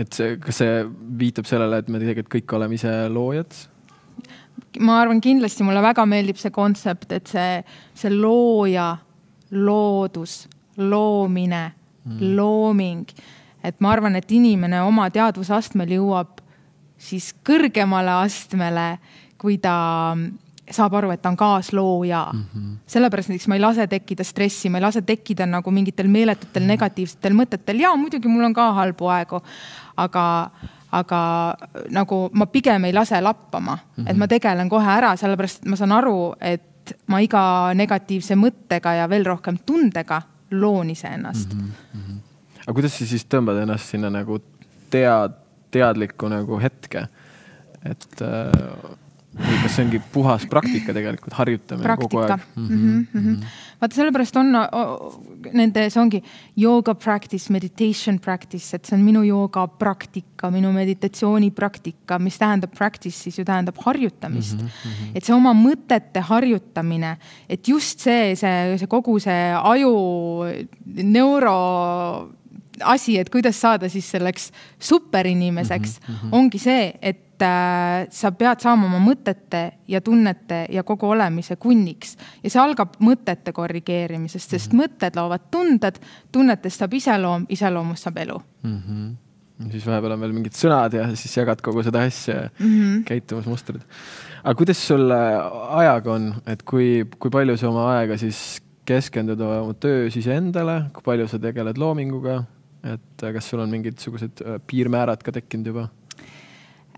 et 0.00 0.12
see, 0.12 0.36
kas 0.36 0.60
see 0.62 0.84
viitab 1.20 1.48
sellele, 1.48 1.80
et 1.82 1.88
me 1.88 1.98
tegelikult 1.98 2.32
kõik 2.34 2.56
oleme 2.56 2.78
ise 2.78 2.92
loojad? 3.12 3.56
ma 4.86 5.00
arvan, 5.02 5.20
kindlasti 5.20 5.64
mulle 5.66 5.82
väga 5.82 6.04
meeldib 6.06 6.38
see 6.40 6.52
kontsept, 6.54 7.12
et 7.16 7.30
see, 7.30 7.60
see 7.94 8.12
looja, 8.14 8.92
loodus, 9.50 10.44
loomine 10.78 11.64
mm., 12.04 12.34
looming, 12.36 13.06
et 13.64 13.80
ma 13.80 13.92
arvan, 13.92 14.16
et 14.16 14.30
inimene 14.32 14.82
oma 14.82 15.10
teadvusastmel 15.10 15.96
jõuab 15.98 16.40
siis 17.00 17.32
kõrgemale 17.46 18.12
astmele, 18.22 18.98
kui 19.40 19.58
ta 19.58 20.14
saab 20.70 20.94
aru, 21.00 21.10
et 21.14 21.22
ta 21.22 21.30
on 21.32 21.36
kaaslooja 21.36 22.24
mm. 22.32 22.42
-hmm. 22.54 22.74
sellepärast 22.86 23.28
näiteks 23.28 23.48
ma 23.48 23.54
ei 23.54 23.60
lase 23.60 23.86
tekkida 23.86 24.24
stressi, 24.24 24.68
ma 24.68 24.78
ei 24.78 24.82
lase 24.82 25.02
tekkida 25.02 25.46
nagu 25.46 25.70
mingitel 25.70 26.08
meeletutel 26.08 26.66
negatiivsetel 26.66 27.34
mõtetel 27.34 27.80
ja 27.80 27.94
muidugi 27.96 28.28
mul 28.28 28.44
on 28.44 28.54
ka 28.54 28.72
halbu 28.72 29.08
aegu, 29.08 29.42
aga, 29.96 30.50
aga 30.92 31.20
nagu 31.90 32.30
ma 32.32 32.46
pigem 32.46 32.84
ei 32.84 32.92
lase 32.94 33.20
lappama 33.20 33.74
mm, 33.76 34.04
-hmm. 34.04 34.10
et 34.10 34.16
ma 34.16 34.28
tegelen 34.28 34.68
kohe 34.68 34.90
ära, 34.90 35.16
sellepärast 35.16 35.62
et 35.62 35.70
ma 35.70 35.76
saan 35.76 35.92
aru, 35.92 36.34
et 36.40 36.96
ma 37.06 37.20
iga 37.20 37.74
negatiivse 37.74 38.34
mõttega 38.34 38.94
ja 38.94 39.08
veel 39.08 39.24
rohkem 39.24 39.58
tundega 39.66 40.22
loon 40.50 40.90
iseennast 40.90 41.54
mm. 41.54 41.60
-hmm. 41.60 42.29
Aga 42.70 42.78
kuidas 42.78 42.94
sa 42.94 43.06
siis 43.10 43.26
tõmbad 43.26 43.58
ennast 43.64 43.90
sinna 43.90 44.12
nagu 44.14 44.38
tead, 44.94 45.34
teadliku 45.74 46.30
nagu 46.30 46.58
hetke, 46.62 47.08
et 47.82 48.22
äh 48.22 48.98
kas 49.30 49.76
see 49.76 49.84
ongi 49.84 49.98
puhas 50.12 50.44
praktika 50.50 50.94
tegelikult, 50.94 51.34
harjutamine 51.38 51.86
praktika. 51.86 52.08
kogu 52.08 52.22
aeg 52.24 52.40
mm? 52.56 52.66
-hmm, 52.68 53.04
mm 53.12 53.20
-hmm. 53.20 53.44
vaata, 53.80 53.94
sellepärast 53.94 54.36
on 54.36 54.50
nende, 55.52 55.90
see 55.90 56.02
ongi 56.02 56.22
yoga 56.56 56.94
practice, 56.94 57.52
meditation 57.52 58.18
practice, 58.18 58.76
et 58.76 58.84
see 58.84 58.98
on 58.98 59.04
minu 59.04 59.22
jooga 59.22 59.66
praktika, 59.68 60.50
minu 60.50 60.72
meditatsiooni 60.72 61.50
praktika, 61.50 62.18
mis 62.18 62.38
tähendab 62.38 62.74
practice 62.74 63.16
siis 63.16 63.38
ju 63.38 63.44
tähendab 63.44 63.76
harjutamist 63.84 64.62
mm. 64.62 64.66
-hmm. 64.66 65.14
et 65.14 65.24
see 65.24 65.34
oma 65.34 65.52
mõtete 65.52 66.20
harjutamine, 66.20 67.16
et 67.48 67.68
just 67.68 68.00
see, 68.00 68.34
see, 68.36 68.78
see 68.78 68.86
kogu 68.86 69.18
see 69.18 69.54
aju 69.54 69.94
neuro 70.86 72.30
asi, 72.84 73.18
et 73.18 73.30
kuidas 73.30 73.60
saada 73.60 73.88
siis 73.88 74.10
selleks 74.10 74.50
superinimeseks 74.78 76.00
mm, 76.00 76.14
-hmm. 76.14 76.28
ongi 76.32 76.58
see, 76.58 76.92
et 77.02 77.42
äh, 77.42 78.06
sa 78.10 78.32
pead 78.32 78.60
saama 78.60 78.86
oma 78.86 78.98
mõtete 78.98 79.72
ja 79.88 80.00
tunnete 80.00 80.66
ja 80.70 80.82
kogu 80.82 81.08
olemise 81.08 81.56
kunniks 81.56 82.16
ja 82.42 82.50
see 82.50 82.62
algab 82.62 82.96
mõtete 83.00 83.52
korrigeerimisest, 83.52 84.50
sest 84.50 84.72
mm 84.72 84.78
-hmm. 84.78 84.84
mõtted 84.84 85.16
loovad 85.16 85.50
tunded, 85.50 85.98
tunnetest 86.32 86.78
saab 86.78 86.94
iseloom, 86.94 87.46
iseloomust 87.48 88.02
saab 88.02 88.16
elu 88.16 88.42
mm. 88.62 88.82
-hmm 88.88 89.16
siis 89.70 89.86
vahepeal 89.86 90.12
on 90.12 90.20
veel 90.20 90.32
mingid 90.32 90.56
sõnad 90.56 90.94
ja 90.96 91.06
siis 91.14 91.36
jagad 91.36 91.60
kogu 91.60 91.82
seda 91.82 92.00
asja 92.08 92.34
ja 92.34 92.48
mm 92.58 92.66
-hmm. 92.66 93.04
käitumismustrid. 93.04 93.82
aga 94.44 94.54
kuidas 94.54 94.86
sul 94.86 95.10
ajaga 95.10 96.12
on, 96.12 96.34
et 96.46 96.62
kui, 96.62 97.04
kui 97.18 97.30
palju 97.30 97.56
sa 97.56 97.68
oma 97.68 97.98
aega 97.98 98.16
siis 98.16 98.62
keskendud 98.84 99.40
oma 99.40 99.74
töös 99.74 100.16
iseendale, 100.16 100.82
kui 100.94 101.02
palju 101.04 101.28
sa 101.28 101.38
tegeled 101.38 101.78
loominguga, 101.78 102.42
et 102.84 103.24
kas 103.34 103.50
sul 103.50 103.60
on 103.60 103.72
mingisugused 103.72 104.44
äh, 104.44 104.60
piirmäärad 104.66 105.24
ka 105.24 105.32
tekkinud 105.32 105.72
juba? 105.72 105.88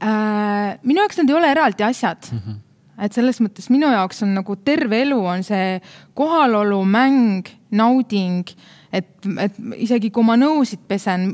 äh,? 0.03 0.79
minu 0.83 1.03
jaoks 1.03 1.19
need 1.21 1.33
ei 1.33 1.39
ole 1.39 1.51
eraldi 1.51 1.87
asjad 1.87 2.29
mm. 2.33 2.39
-hmm. 2.39 2.61
et 3.07 3.13
selles 3.13 3.41
mõttes 3.41 3.71
minu 3.71 3.91
jaoks 3.93 4.23
on 4.23 4.35
nagu 4.35 4.57
terve 4.57 5.03
elu 5.03 5.19
on 5.19 5.43
see 5.47 5.81
kohalolu, 6.15 6.85
mäng, 6.85 7.49
nauding, 7.71 8.49
et, 8.93 9.11
et 9.39 9.59
isegi 9.77 10.11
kui 10.11 10.25
ma 10.25 10.37
nõusid 10.37 10.87
pesen, 10.89 11.33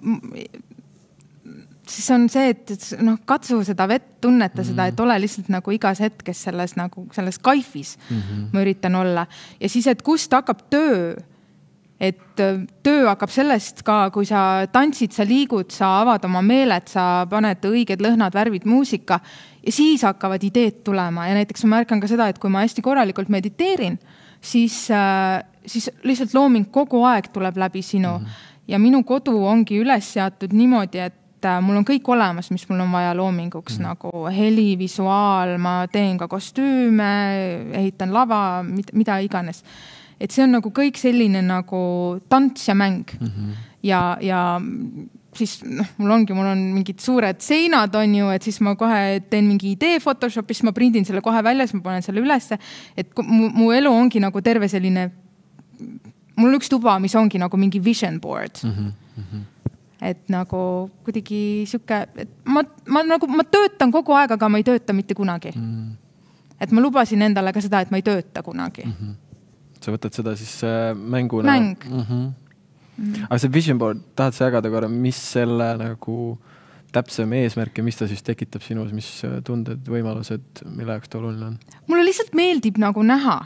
siis 1.89 2.11
on 2.15 2.29
see, 2.33 2.53
et, 2.53 2.71
et 2.71 2.87
noh, 3.05 3.19
katsu 3.29 3.61
seda 3.67 3.89
vett, 3.89 4.21
tunneta 4.21 4.63
mm 4.63 4.63
-hmm. 4.63 4.71
seda, 4.71 4.87
et 4.87 5.01
ole 5.01 5.21
lihtsalt 5.21 5.49
nagu 5.49 5.71
igas 5.71 6.01
hetkes 6.01 6.43
selles 6.49 6.77
nagu 6.77 7.07
selles 7.13 7.39
kaifis 7.39 7.99
mm. 8.11 8.17
-hmm. 8.17 8.47
ma 8.53 8.61
üritan 8.61 8.95
olla 8.95 9.27
ja 9.61 9.69
siis, 9.69 9.87
et 9.87 10.03
kust 10.03 10.33
hakkab 10.33 10.69
töö 10.71 11.17
et 12.01 12.41
äh, 12.41 12.63
töö 12.83 13.07
hakkab 13.09 13.31
sellest 13.35 13.83
ka, 13.87 14.09
kui 14.15 14.27
sa 14.29 14.67
tantsid, 14.71 15.13
sa 15.15 15.27
liigud, 15.27 15.73
sa 15.75 15.99
avad 16.05 16.25
oma 16.29 16.43
meeled, 16.47 16.87
sa 16.91 17.27
paned 17.31 17.65
õiged 17.67 18.03
lõhnad, 18.05 18.35
värvid, 18.35 18.69
muusika 18.71 19.19
ja 19.65 19.75
siis 19.75 20.05
hakkavad 20.07 20.45
ideed 20.47 20.83
tulema. 20.87 21.27
Ja 21.29 21.35
näiteks 21.41 21.67
ma 21.67 21.79
märkan 21.79 22.03
ka 22.03 22.11
seda, 22.11 22.31
et 22.31 22.39
kui 22.39 22.53
ma 22.55 22.63
hästi 22.63 22.85
korralikult 22.87 23.33
mediteerin, 23.35 23.99
siis, 24.41 24.85
äh, 24.95 25.43
siis 25.67 25.91
lihtsalt 26.07 26.39
looming 26.39 26.71
kogu 26.71 27.03
aeg 27.09 27.33
tuleb 27.35 27.59
läbi 27.59 27.83
sinu. 27.83 28.19
Mm 28.19 28.25
-hmm. 28.25 28.55
ja 28.69 28.79
minu 28.79 29.03
kodu 29.03 29.35
ongi 29.45 29.83
üles 29.83 30.13
seatud 30.13 30.53
niimoodi, 30.53 30.99
et 30.99 31.45
äh, 31.45 31.61
mul 31.61 31.83
on 31.83 31.85
kõik 31.85 32.07
olemas, 32.07 32.51
mis 32.51 32.69
mul 32.69 32.81
on 32.81 32.93
vaja 32.93 33.15
loominguks 33.17 33.79
mm, 33.79 33.83
nagu 33.83 34.27
heli, 34.31 34.79
visuaal, 34.79 35.59
ma 35.59 35.87
teen 35.93 36.19
ka 36.19 36.29
kostüüme, 36.29 37.13
ehitan 37.73 38.13
lava, 38.15 38.65
mida 38.93 39.19
iganes 39.19 39.65
et 40.21 40.35
see 40.35 40.45
on 40.45 40.57
nagu 40.59 40.73
kõik 40.75 40.99
selline 40.99 41.43
nagu 41.47 41.81
tants 42.29 42.69
ja 42.69 42.75
mäng 42.75 43.07
mm. 43.21 43.27
-hmm. 43.27 43.53
ja, 43.83 44.19
ja 44.21 44.61
siis 45.39 45.59
noh, 45.67 45.87
mul 45.99 46.15
ongi, 46.17 46.35
mul 46.37 46.49
on 46.51 46.63
mingid 46.75 47.03
suured 47.03 47.41
seinad, 47.45 47.95
on 47.95 48.15
ju, 48.15 48.31
et 48.35 48.43
siis 48.43 48.61
ma 48.65 48.75
kohe 48.79 49.21
teen 49.31 49.47
mingi 49.47 49.75
idee 49.77 50.01
Photoshopis, 50.03 50.63
ma 50.67 50.73
prindin 50.77 51.07
selle 51.07 51.23
kohe 51.25 51.43
välja, 51.45 51.67
siis 51.67 51.79
ma 51.79 51.85
panen 51.91 52.03
selle 52.03 52.23
ülesse. 52.25 52.59
et 52.97 53.13
mu, 53.23 53.51
mu 53.55 53.71
elu 53.73 53.93
ongi 53.93 54.21
nagu 54.21 54.43
terve 54.43 54.69
selline, 54.69 55.11
mul 56.37 56.51
on 56.51 56.59
üks 56.59 56.73
tuba, 56.73 56.99
mis 56.99 57.15
ongi 57.15 57.39
nagu 57.39 57.57
mingi 57.57 57.81
vision 57.85 58.21
board 58.21 58.59
mm. 58.65 58.73
-hmm. 58.73 59.47
et 60.01 60.29
nagu 60.29 60.91
kuidagi 61.05 61.65
sihuke, 61.67 62.07
et 62.17 62.29
ma, 62.45 62.65
ma 62.87 63.03
nagu, 63.03 63.27
ma 63.27 63.45
töötan 63.45 63.93
kogu 63.93 64.13
aeg, 64.13 64.33
aga 64.33 64.49
ma 64.49 64.59
ei 64.59 64.65
tööta 64.65 64.93
mitte 64.93 65.15
kunagi 65.15 65.53
mm. 65.55 65.63
-hmm. 65.63 65.97
et 66.61 66.73
ma 66.73 66.81
lubasin 66.81 67.23
endale 67.23 67.53
ka 67.53 67.61
seda, 67.61 67.81
et 67.81 67.91
ma 67.91 67.97
ei 67.97 68.03
tööta 68.03 68.43
kunagi 68.43 68.85
mm. 68.85 68.93
-hmm 68.93 69.28
sa 69.89 69.97
võtad 69.97 70.21
seda 70.21 70.37
siis 70.39 70.59
äh, 70.67 70.93
mänguna? 70.93 71.49
mäng 71.49 71.89
mm. 71.89 72.05
-hmm. 72.05 72.29
Mm 72.99 73.13
-hmm. 73.13 73.27
aga 73.31 73.39
see 73.39 73.53
vision 73.55 73.79
board, 73.79 74.01
tahad 74.19 74.35
sa 74.35 74.49
jagada 74.49 74.71
korra, 74.71 74.89
mis 74.89 75.19
selle 75.33 75.77
nagu 75.79 76.39
täpsem 76.93 77.33
eesmärk 77.33 77.79
ja 77.79 77.85
mis 77.85 77.97
ta 77.97 78.09
siis 78.09 78.25
tekitab 78.25 78.65
sinus, 78.65 78.93
mis 78.93 79.09
äh, 79.25 79.39
tunded, 79.45 79.85
võimalused, 79.87 80.65
mille 80.65 80.97
jaoks 80.97 81.09
ta 81.13 81.21
oluline 81.21 81.53
on? 81.53 81.59
mulle 81.87 82.05
lihtsalt 82.09 82.35
meeldib 82.35 82.81
nagu 82.81 83.03
näha, 83.03 83.37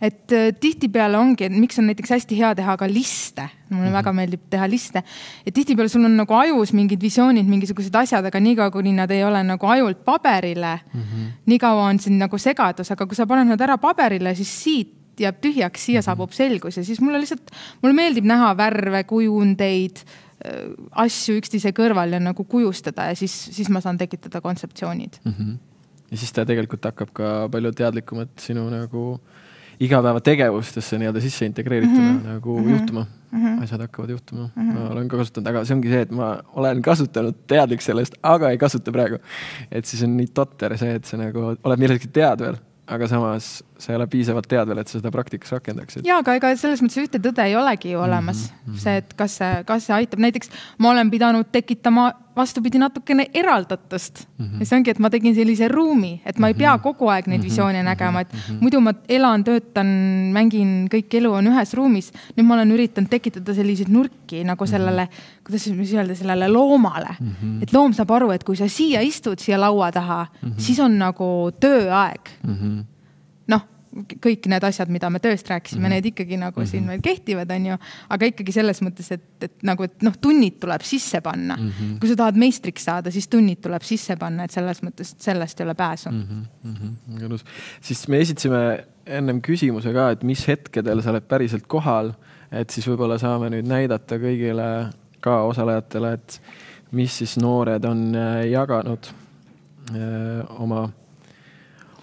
et 0.00 0.32
äh, 0.36 0.52
tihtipeale 0.60 1.18
ongi, 1.18 1.48
et 1.48 1.56
miks 1.56 1.80
on 1.80 1.88
näiteks 1.90 2.14
hästi 2.16 2.38
hea 2.38 2.52
teha 2.60 2.76
ka 2.76 2.88
liste, 2.88 3.48
mulle 3.70 3.82
mm 3.82 3.88
-hmm. 3.88 3.98
väga 3.98 4.12
meeldib 4.12 4.44
teha 4.50 4.68
liste, 4.68 5.02
et 5.46 5.54
tihtipeale 5.54 5.88
sul 5.88 6.04
on 6.04 6.16
nagu 6.16 6.34
ajus 6.34 6.72
mingid 6.72 7.00
visioonid, 7.00 7.46
mingisugused 7.46 7.94
asjad, 7.94 8.24
aga 8.24 8.40
niikaua, 8.40 8.70
kuni 8.70 8.92
nad 8.92 9.10
ei 9.10 9.24
ole 9.24 9.42
nagu 9.42 9.66
ajult 9.66 10.04
paberile 10.04 10.80
mm, 10.94 11.00
-hmm. 11.00 11.26
nii 11.46 11.58
kaua 11.58 11.88
on 11.88 11.98
siin 11.98 12.18
nagu 12.18 12.38
segadus, 12.38 12.90
aga 12.90 13.06
kui 13.06 13.16
sa 13.16 13.26
paned 13.26 13.46
nad 13.46 13.60
ära 13.60 13.78
paberile, 13.78 14.34
siis 14.34 14.62
siit 14.62 14.99
jääb 15.20 15.40
tühjaks, 15.44 15.86
siia 15.88 16.00
mhm. 16.00 16.06
saabub 16.08 16.34
selgus 16.36 16.80
ja 16.80 16.84
siis 16.86 17.00
mulle 17.04 17.20
lihtsalt, 17.22 17.52
mulle 17.82 17.96
meeldib 17.96 18.28
näha 18.28 18.52
värve, 18.58 19.02
kujundeid, 19.10 20.02
äh, 20.44 20.62
asju 21.04 21.38
üksteise 21.40 21.74
kõrval 21.76 22.16
ja 22.16 22.22
nagu 22.22 22.46
kujustada 22.48 23.10
ja 23.10 23.18
siis, 23.18 23.36
siis 23.54 23.70
ma 23.72 23.82
saan 23.84 24.00
tekitada 24.00 24.42
kontseptsioonid 24.44 25.20
mm. 25.24 25.36
-hmm. 25.36 25.58
ja 26.10 26.16
siis 26.16 26.32
ta 26.32 26.46
tegelikult 26.46 26.84
hakkab 26.90 27.14
ka 27.14 27.30
palju 27.52 27.72
teadlikumalt 27.72 28.38
sinu 28.40 28.68
nagu 28.70 29.20
igapäevategevustesse 29.80 30.98
nii-öelda 31.00 31.20
sisse 31.24 31.46
integreerituna 31.46 32.12
mm 32.12 32.18
-hmm. 32.18 32.26
nagu 32.26 32.58
mm 32.58 32.64
-hmm. 32.64 32.70
juhtuma 32.70 33.06
mm. 33.30 33.44
-hmm. 33.44 33.62
asjad 33.62 33.80
hakkavad 33.80 34.10
juhtuma 34.10 34.50
mm. 34.56 34.70
-hmm. 34.70 34.78
ma 34.78 34.88
olen 34.88 35.08
ka 35.08 35.16
kasutanud, 35.16 35.46
aga 35.46 35.64
see 35.64 35.74
ongi 35.74 35.88
see, 35.88 36.00
et 36.00 36.10
ma 36.10 36.40
olen 36.52 36.82
kasutanud, 36.82 37.34
teadlik 37.46 37.80
sellest, 37.80 38.14
aga 38.22 38.50
ei 38.50 38.58
kasuta 38.58 38.92
praegu. 38.92 39.18
et 39.70 39.84
siis 39.84 40.02
on 40.02 40.16
nii 40.16 40.26
totter 40.34 40.78
see, 40.78 40.94
et 40.94 41.04
sa 41.04 41.16
nagu 41.16 41.56
oled 41.64 41.78
millestki 41.78 42.08
teadvel 42.08 42.56
aga 42.90 43.08
samas 43.10 43.60
sa 43.80 43.92
ei 43.92 43.98
ole 43.98 44.06
piisavalt 44.10 44.48
teadvel, 44.50 44.80
et 44.82 44.90
sa 44.90 44.98
seda 44.98 45.12
praktikas 45.14 45.52
rakendaksid. 45.56 46.06
ja, 46.06 46.20
aga 46.20 46.36
ega 46.38 46.54
selles 46.60 46.82
mõttes 46.84 47.00
ühte 47.02 47.20
tõde 47.22 47.46
ei 47.48 47.56
olegi 47.58 47.94
ju 47.94 48.00
olemas 48.00 48.46
mm. 48.48 48.72
-hmm. 48.72 48.80
see, 48.84 48.96
et 49.02 49.14
kas 49.16 49.38
see, 49.40 49.62
kas 49.68 49.86
see 49.88 49.96
aitab, 49.96 50.22
näiteks 50.26 50.52
ma 50.78 50.90
olen 50.94 51.10
pidanud 51.10 51.48
tekitama 51.52 52.10
vastupidi 52.36 52.78
natukene 52.78 53.26
eraldatust 53.34 54.26
mm. 54.38 54.46
-hmm. 54.46 54.60
ja 54.60 54.66
see 54.66 54.78
ongi, 54.78 54.90
et 54.90 54.98
ma 54.98 55.10
tegin 55.10 55.34
sellise 55.34 55.68
ruumi, 55.68 56.12
et 56.26 56.38
ma 56.38 56.48
ei 56.48 56.54
pea 56.54 56.74
mhm. 56.74 56.82
kogu 56.82 57.08
aeg 57.08 57.26
neid 57.26 57.40
mhm. 57.40 57.48
visioone 57.48 57.82
nägema, 57.82 58.20
et 58.20 58.32
mm 58.32 58.38
-hmm. 58.38 58.60
muidu 58.60 58.80
ma 58.80 58.94
elan, 59.08 59.44
töötan, 59.44 59.86
mängin, 60.36 60.88
kõik 60.94 61.16
elu 61.20 61.32
on 61.32 61.50
ühes 61.52 61.74
ruumis. 61.74 62.12
nüüd 62.36 62.46
ma 62.46 62.54
olen 62.54 62.70
üritanud 62.76 63.10
tekitada 63.10 63.54
selliseid 63.54 63.88
nurki 63.88 64.44
nagu 64.44 64.64
mhm. 64.64 64.70
sellele, 64.70 65.08
kuidas 65.44 65.64
siis 65.64 65.94
öelda, 65.94 66.14
sellele 66.14 66.48
loomale 66.48 67.16
mm. 67.20 67.34
-hmm. 67.42 67.62
et 67.62 67.72
loom 67.72 67.92
saab 67.92 68.10
aru, 68.10 68.30
et 68.30 68.44
kui 68.44 68.56
sa 68.56 68.68
siia 68.68 69.00
istud, 69.00 69.38
siia 69.38 69.60
laua 69.60 69.92
taha 69.92 70.26
mm, 70.26 70.48
-hmm. 70.48 70.54
siis 70.58 70.80
on 70.80 70.98
nagu 70.98 71.50
tööaeg 71.60 72.30
mm. 72.44 72.54
-hmm 72.54 72.99
kõik 74.22 74.46
need 74.50 74.64
asjad, 74.64 74.90
mida 74.92 75.08
me 75.10 75.18
tööst 75.22 75.48
rääkisime 75.50 75.80
mm, 75.80 75.86
-hmm. 75.86 75.94
need 75.96 76.06
ikkagi 76.12 76.36
nagu 76.36 76.60
mm 76.60 76.64
-hmm. 76.64 76.70
siin 76.70 76.86
veel 76.86 77.00
kehtivad, 77.02 77.50
on 77.50 77.66
ju. 77.66 77.76
aga 78.08 78.26
ikkagi 78.26 78.52
selles 78.52 78.82
mõttes, 78.82 79.10
et, 79.10 79.24
et 79.42 79.62
nagu, 79.62 79.82
et 79.82 80.02
noh, 80.02 80.14
tunnid 80.20 80.60
tuleb 80.60 80.82
sisse 80.82 81.20
panna 81.20 81.56
mm. 81.56 81.68
-hmm. 81.68 81.98
kui 82.00 82.08
sa 82.08 82.16
tahad 82.16 82.36
meistriks 82.36 82.84
saada, 82.84 83.10
siis 83.10 83.28
tunnid 83.28 83.60
tuleb 83.60 83.82
sisse 83.82 84.16
panna, 84.16 84.44
et 84.44 84.50
selles 84.50 84.82
mõttes 84.82 85.14
sellest 85.18 85.60
ei 85.60 85.64
ole 85.64 85.74
pääsu 85.74 86.10
mm. 86.10 86.46
-hmm. 86.64 87.24
ilus, 87.24 87.44
siis 87.80 88.08
me 88.08 88.20
esitasime 88.20 88.84
ennem 89.06 89.42
küsimuse 89.42 89.92
ka, 89.92 90.10
et 90.10 90.22
mis 90.22 90.48
hetkedel 90.48 91.02
sa 91.02 91.10
oled 91.10 91.26
päriselt 91.26 91.66
kohal, 91.66 92.12
et 92.52 92.70
siis 92.70 92.86
võib-olla 92.88 93.18
saame 93.18 93.50
nüüd 93.50 93.66
näidata 93.66 94.16
kõigile 94.16 94.92
ka 95.20 95.42
osalejatele, 95.42 96.12
et 96.12 96.42
mis 96.92 97.18
siis 97.18 97.36
noored 97.38 97.84
on 97.84 98.14
äh, 98.14 98.46
jaganud 98.50 99.06
oma, 100.58 100.90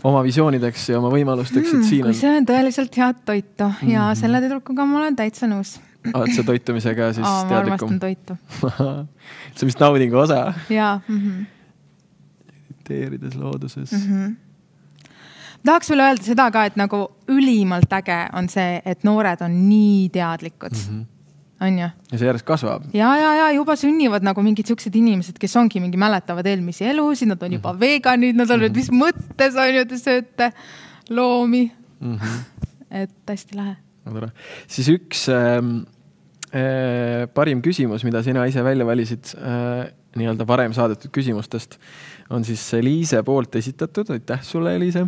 oma 0.03 0.23
visioonideks 0.23 0.89
ja 0.89 0.99
oma 0.99 1.10
võimalusteks, 1.13 1.67
et 1.73 1.79
mm, 1.79 1.89
siin 1.89 2.05
on. 2.05 2.13
kui 2.13 2.19
söön 2.19 2.47
tõeliselt 2.47 2.97
head 2.97 3.21
toitu 3.25 3.63
mm 3.63 3.75
-hmm. 3.81 3.91
ja 3.93 4.07
mhm. 4.07 4.19
selle 4.21 4.41
tüdrukuga 4.41 4.86
ma 4.86 4.99
olen 5.01 5.15
täitsa 5.15 5.47
nõus 5.47 5.77
oled 6.13 6.33
sa 6.36 6.43
toitumisega 6.43 7.13
siis 7.13 7.27
Aa, 7.27 7.43
teadlikum? 7.49 7.89
ma 7.89 7.97
armastan 7.97 7.99
toitu 7.99 8.38
see 9.55 9.63
on 9.65 9.71
vist 9.71 9.79
naudingu 9.79 10.17
osa. 10.17 10.53
jaa 10.69 11.01
mm 11.07 11.19
-hmm.. 11.19 11.45
mediteerides 12.47 13.36
looduses 13.36 13.91
mm. 13.91 14.12
-hmm 14.12 14.36
tahaks 15.65 15.89
veel 15.89 15.99
öelda 15.99 16.23
seda 16.23 16.51
ka, 16.51 16.65
et 16.65 16.75
nagu 16.75 17.07
ülimalt 17.27 17.93
äge 17.93 18.29
on 18.33 18.49
see, 18.49 18.81
et 18.86 19.03
noored 19.03 19.41
on 19.41 19.69
nii 19.69 20.10
teadlikud 20.10 20.71
mm. 20.71 20.89
-hmm 20.89 21.16
on 21.61 21.79
ju. 21.79 21.87
ja 22.11 22.19
see 22.19 22.27
järjest 22.27 22.45
kasvab. 22.47 22.85
ja, 22.93 23.09
ja, 23.17 23.31
ja 23.41 23.47
juba 23.55 23.75
sünnivad 23.79 24.25
nagu 24.25 24.43
mingid 24.45 24.69
siuksed 24.69 24.95
inimesed, 24.95 25.39
kes 25.41 25.55
ongi 25.59 25.81
mingi 25.83 25.99
mäletavad 25.99 26.47
eelmisi 26.49 26.85
elusid, 26.91 27.31
nad 27.31 27.43
on 27.43 27.57
juba 27.57 27.73
mm 27.73 27.77
-hmm. 27.77 27.81
veganid, 27.81 28.37
nad 28.37 28.51
on 28.53 28.63
nüüd, 28.65 28.75
mis 28.77 28.91
mõttes 28.93 29.57
on 29.57 29.75
ju, 29.75 29.85
te 29.85 29.97
sööte 30.01 30.51
loomi 31.09 31.71
mm. 31.99 32.17
-hmm. 32.17 32.65
et 33.03 33.29
hästi 33.29 33.57
lahe. 33.57 33.75
tore, 34.13 34.31
siis 34.67 34.89
üks 34.89 35.27
äh, 35.29 35.57
äh, 36.53 37.27
parim 37.33 37.61
küsimus, 37.61 38.03
mida 38.03 38.23
sina 38.23 38.45
ise 38.45 38.63
välja 38.63 38.85
valisid 38.85 39.33
äh, 39.35 39.91
nii-öelda 40.15 40.47
varem 40.47 40.73
saadetud 40.73 41.11
küsimustest, 41.11 41.77
on 42.29 42.45
siis 42.45 42.73
Liise 42.81 43.23
poolt 43.23 43.55
esitatud, 43.55 44.09
aitäh 44.09 44.41
sulle, 44.43 44.79
Liise 44.79 45.07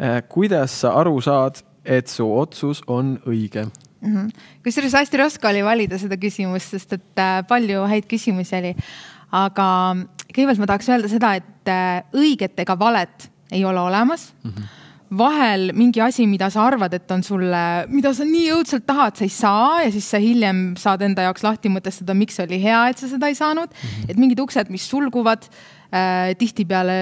äh,. 0.00 0.22
kuidas 0.28 0.80
sa 0.80 0.92
aru 1.00 1.20
saad, 1.20 1.62
et 1.84 2.06
su 2.08 2.26
otsus 2.38 2.82
on 2.86 3.18
õige? 3.26 3.66
Mm 4.00 4.14
-hmm.. 4.14 4.30
kusjuures 4.64 4.94
hästi 4.94 5.22
raske 5.22 5.48
oli 5.48 5.64
valida 5.64 5.98
seda 5.98 6.16
küsimust, 6.16 6.70
sest 6.70 6.92
et 6.92 7.22
äh, 7.22 7.42
palju 7.48 7.86
häid 7.86 8.08
küsimusi 8.10 8.58
oli. 8.58 8.74
aga 9.32 9.68
kõigepealt 10.32 10.58
ma 10.58 10.66
tahaks 10.66 10.88
öelda 10.88 11.08
seda, 11.08 11.34
et 11.34 11.68
äh, 11.68 12.02
õiget 12.14 12.58
ega 12.60 12.78
valet 12.78 13.30
ei 13.52 13.64
ole 13.64 13.80
olemas 13.80 14.32
mm. 14.42 14.50
-hmm 14.50 14.84
vahel 15.18 15.70
mingi 15.74 16.00
asi, 16.02 16.26
mida 16.26 16.48
sa 16.50 16.64
arvad, 16.66 16.94
et 16.94 17.10
on 17.10 17.22
sulle, 17.22 17.86
mida 17.88 18.12
sa 18.14 18.24
nii 18.26 18.50
õudselt 18.56 18.86
tahad, 18.86 19.16
sa 19.16 19.24
ei 19.24 19.30
saa 19.30 19.82
ja 19.84 19.90
siis 19.94 20.08
sa 20.10 20.18
hiljem 20.18 20.74
saad 20.80 21.02
enda 21.06 21.22
jaoks 21.28 21.44
lahti 21.46 21.70
mõtestada, 21.70 22.14
miks 22.14 22.40
oli 22.42 22.58
hea, 22.62 22.88
et 22.90 22.98
sa 22.98 23.08
seda 23.08 23.28
ei 23.30 23.34
saanud 23.34 23.70
mm. 23.70 23.88
-hmm. 23.88 24.10
et 24.10 24.16
mingid 24.16 24.40
uksed, 24.40 24.70
mis 24.70 24.88
sulguvad 24.90 25.46
äh,, 25.46 26.34
tihtipeale 26.38 26.96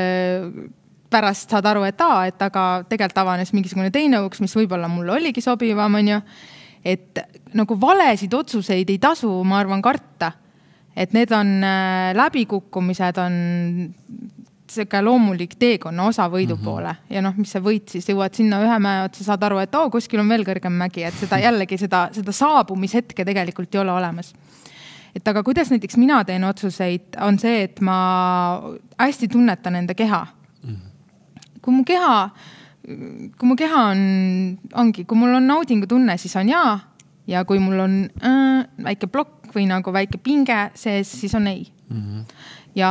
pärast 1.10 1.50
saad 1.50 1.66
aru, 1.66 1.84
et 1.84 2.00
aa, 2.00 2.26
et 2.26 2.42
aga 2.42 2.84
tegelikult 2.88 3.22
avanes 3.22 3.52
mingisugune 3.52 3.90
teine 3.94 4.20
uks, 4.26 4.40
mis 4.40 4.56
võib-olla 4.56 4.88
mulle 4.90 5.12
oligi 5.12 5.40
sobivam, 5.40 5.94
onju 5.94 6.20
et 6.84 7.20
nagu 7.54 7.76
valesid 7.80 8.34
otsuseid 8.34 8.90
ei 8.90 8.98
tasu, 8.98 9.30
ma 9.44 9.58
arvan, 9.62 9.82
karta. 9.82 10.32
et 10.96 11.12
need 11.12 11.32
on 11.34 11.48
äh, 11.64 12.12
läbikukkumised, 12.14 13.16
on 13.18 13.38
sihuke 14.70 15.00
loomulik 15.02 15.56
teekonna 15.58 16.06
osa 16.10 16.28
võidu 16.30 16.54
mm 16.54 16.60
-hmm. 16.60 16.64
poole 16.64 16.94
ja 17.10 17.22
noh, 17.22 17.34
mis 17.36 17.50
see 17.52 17.62
võit 17.62 17.90
siis, 17.90 18.08
jõuad 18.08 18.34
sinna 18.34 18.60
ühe 18.62 18.78
mäe 18.78 19.04
otsa, 19.04 19.24
saad 19.24 19.42
aru, 19.42 19.58
et 19.58 19.74
oo 19.74 19.86
oh,, 19.86 19.90
kuskil 19.90 20.20
on 20.20 20.28
veel 20.28 20.44
kõrgem 20.46 20.72
mägi, 20.72 21.04
et 21.04 21.14
seda 21.14 21.38
jällegi 21.38 21.78
seda, 21.78 22.08
seda 22.12 22.32
saabumishetke 22.32 23.24
tegelikult 23.24 23.74
ei 23.74 23.80
ole 23.80 23.92
olemas. 23.92 24.34
et 25.14 25.28
aga 25.28 25.42
kuidas 25.42 25.70
näiteks 25.70 25.96
mina 25.96 26.24
teen 26.24 26.44
otsuseid, 26.44 27.16
on 27.20 27.38
see, 27.38 27.62
et 27.62 27.80
ma 27.80 28.62
hästi 28.98 29.28
tunnetan 29.28 29.76
enda 29.76 29.94
keha 29.94 30.26
mm. 30.62 30.70
-hmm. 30.70 31.60
kui 31.62 31.74
mu 31.74 31.84
keha 31.84 32.30
kui 32.84 33.48
mu 33.48 33.56
keha 33.56 33.84
on, 33.92 34.02
ongi, 34.80 35.06
kui 35.08 35.18
mul 35.18 35.38
on 35.38 35.46
naudingutunne, 35.48 36.18
siis 36.20 36.36
on 36.36 36.48
jaa. 36.48 36.74
ja 37.26 37.44
kui 37.48 37.58
mul 37.58 37.80
on 37.80 37.94
äh, 38.20 38.66
väike 38.84 39.08
plokk 39.08 39.54
või 39.54 39.64
nagu 39.70 39.92
väike 39.92 40.18
pinge 40.20 40.70
sees, 40.76 41.08
siis 41.20 41.34
on 41.34 41.46
ei 41.48 41.64
mm. 41.88 42.00
-hmm 42.00 42.52
ja, 42.74 42.90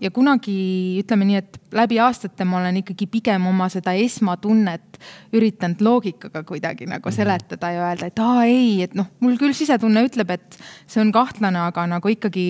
ja 0.00 0.10
kunagi 0.14 0.56
ütleme 1.02 1.26
nii, 1.26 1.40
et 1.40 1.58
läbi 1.76 1.98
aastate 2.02 2.46
ma 2.46 2.60
olen 2.60 2.80
ikkagi 2.80 3.08
pigem 3.10 3.46
oma 3.50 3.68
seda 3.72 3.92
esmatunnet 3.98 4.98
üritanud 5.36 5.82
loogikaga 5.84 6.42
kuidagi 6.46 6.86
nagu 6.88 7.08
mhm. 7.10 7.16
seletada 7.16 7.70
ja 7.74 7.82
öelda, 7.88 8.10
et 8.10 8.22
aa 8.22 8.44
ei, 8.48 8.82
et 8.86 8.94
noh, 8.98 9.08
mul 9.20 9.36
küll 9.40 9.54
sisetunne 9.56 10.04
ütleb, 10.06 10.30
et 10.36 10.58
see 10.86 11.02
on 11.02 11.12
kahtlane, 11.14 11.60
aga 11.68 11.86
nagu 11.90 12.12
ikkagi 12.12 12.46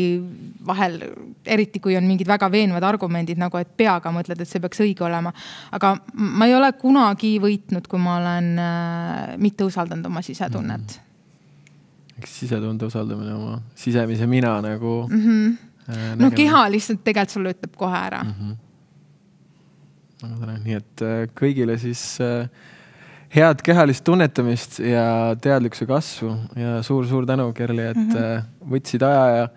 vahel, 0.67 1.01
eriti 1.45 1.83
kui 1.83 1.97
on 1.99 2.07
mingid 2.09 2.29
väga 2.31 2.51
veenvad 2.53 2.87
argumendid 2.87 3.41
nagu, 3.41 3.61
et 3.61 3.73
peaga 3.79 4.13
mõtled, 4.15 4.41
et 4.41 4.51
see 4.51 4.63
peaks 4.63 4.83
õige 4.85 5.07
olema. 5.07 5.33
aga 5.77 5.97
ma 6.13 6.49
ei 6.49 6.55
ole 6.57 6.73
kunagi 6.79 7.37
võitnud, 7.43 7.89
kui 7.91 8.03
ma 8.03 8.19
olen 8.21 8.53
äh, 8.61 9.37
mitte 9.43 9.67
usaldanud 9.67 10.07
oma 10.07 10.23
sisetunnet 10.23 10.81
mm. 10.81 10.97
-hmm. 10.97 12.19
eks 12.19 12.39
sisetunde 12.41 12.87
usaldamine 12.87 13.35
oma 13.35 13.61
sisemise 13.75 14.27
mina 14.27 14.61
nagu 14.61 15.07
mm. 15.11 15.23
-hmm 15.23 15.67
Äh, 15.89 16.15
no 16.19 16.31
keha 16.35 16.67
lihtsalt 16.73 17.05
tegelikult 17.07 17.35
sulle 17.37 17.53
ütleb 17.55 17.77
kohe 17.79 17.99
ära 17.99 18.23
mm. 18.25 18.33
-hmm. 18.39 18.57
väga 20.23 20.41
tore, 20.41 20.57
nii 20.65 20.81
et 20.81 21.05
äh, 21.07 21.21
kõigile 21.39 21.77
siis 21.79 22.03
äh, 22.25 22.49
head 23.37 23.63
kehalist 23.63 24.05
tunnetamist 24.07 24.81
ja 24.81 25.37
teadlikkuse 25.43 25.87
kasvu 25.87 26.33
ja 26.59 26.81
suur-suur 26.87 27.27
tänu, 27.27 27.53
Kerli, 27.53 27.87
et 27.93 27.97
mm 27.97 28.11
-hmm. 28.11 28.43
võtsid 28.73 29.07
aja 29.07 29.25
ja 29.37 29.49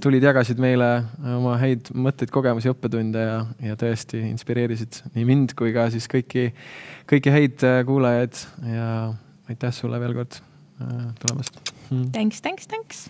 tulid, 0.00 0.22
jagasid 0.22 0.58
meile 0.62 1.04
oma 1.36 1.56
häid 1.58 1.90
mõtteid, 1.94 2.30
kogemusi, 2.34 2.70
õppetunde 2.70 3.22
ja, 3.22 3.38
ja 3.62 3.78
tõesti 3.78 4.24
inspireerisid 4.30 5.02
nii 5.14 5.24
mind 5.24 5.54
kui 5.58 5.72
ka 5.72 5.90
siis 5.90 6.08
kõiki, 6.10 6.52
kõiki 7.06 7.30
häid 7.30 7.66
kuulajaid 7.86 8.46
ja 8.74 9.14
aitäh 9.48 9.72
sulle 9.72 10.00
veel 10.00 10.14
kord 10.14 10.40
tulemast. 11.22 11.60
Thanks, 12.12 12.40
thanks, 12.40 12.66
thanks 12.66 13.08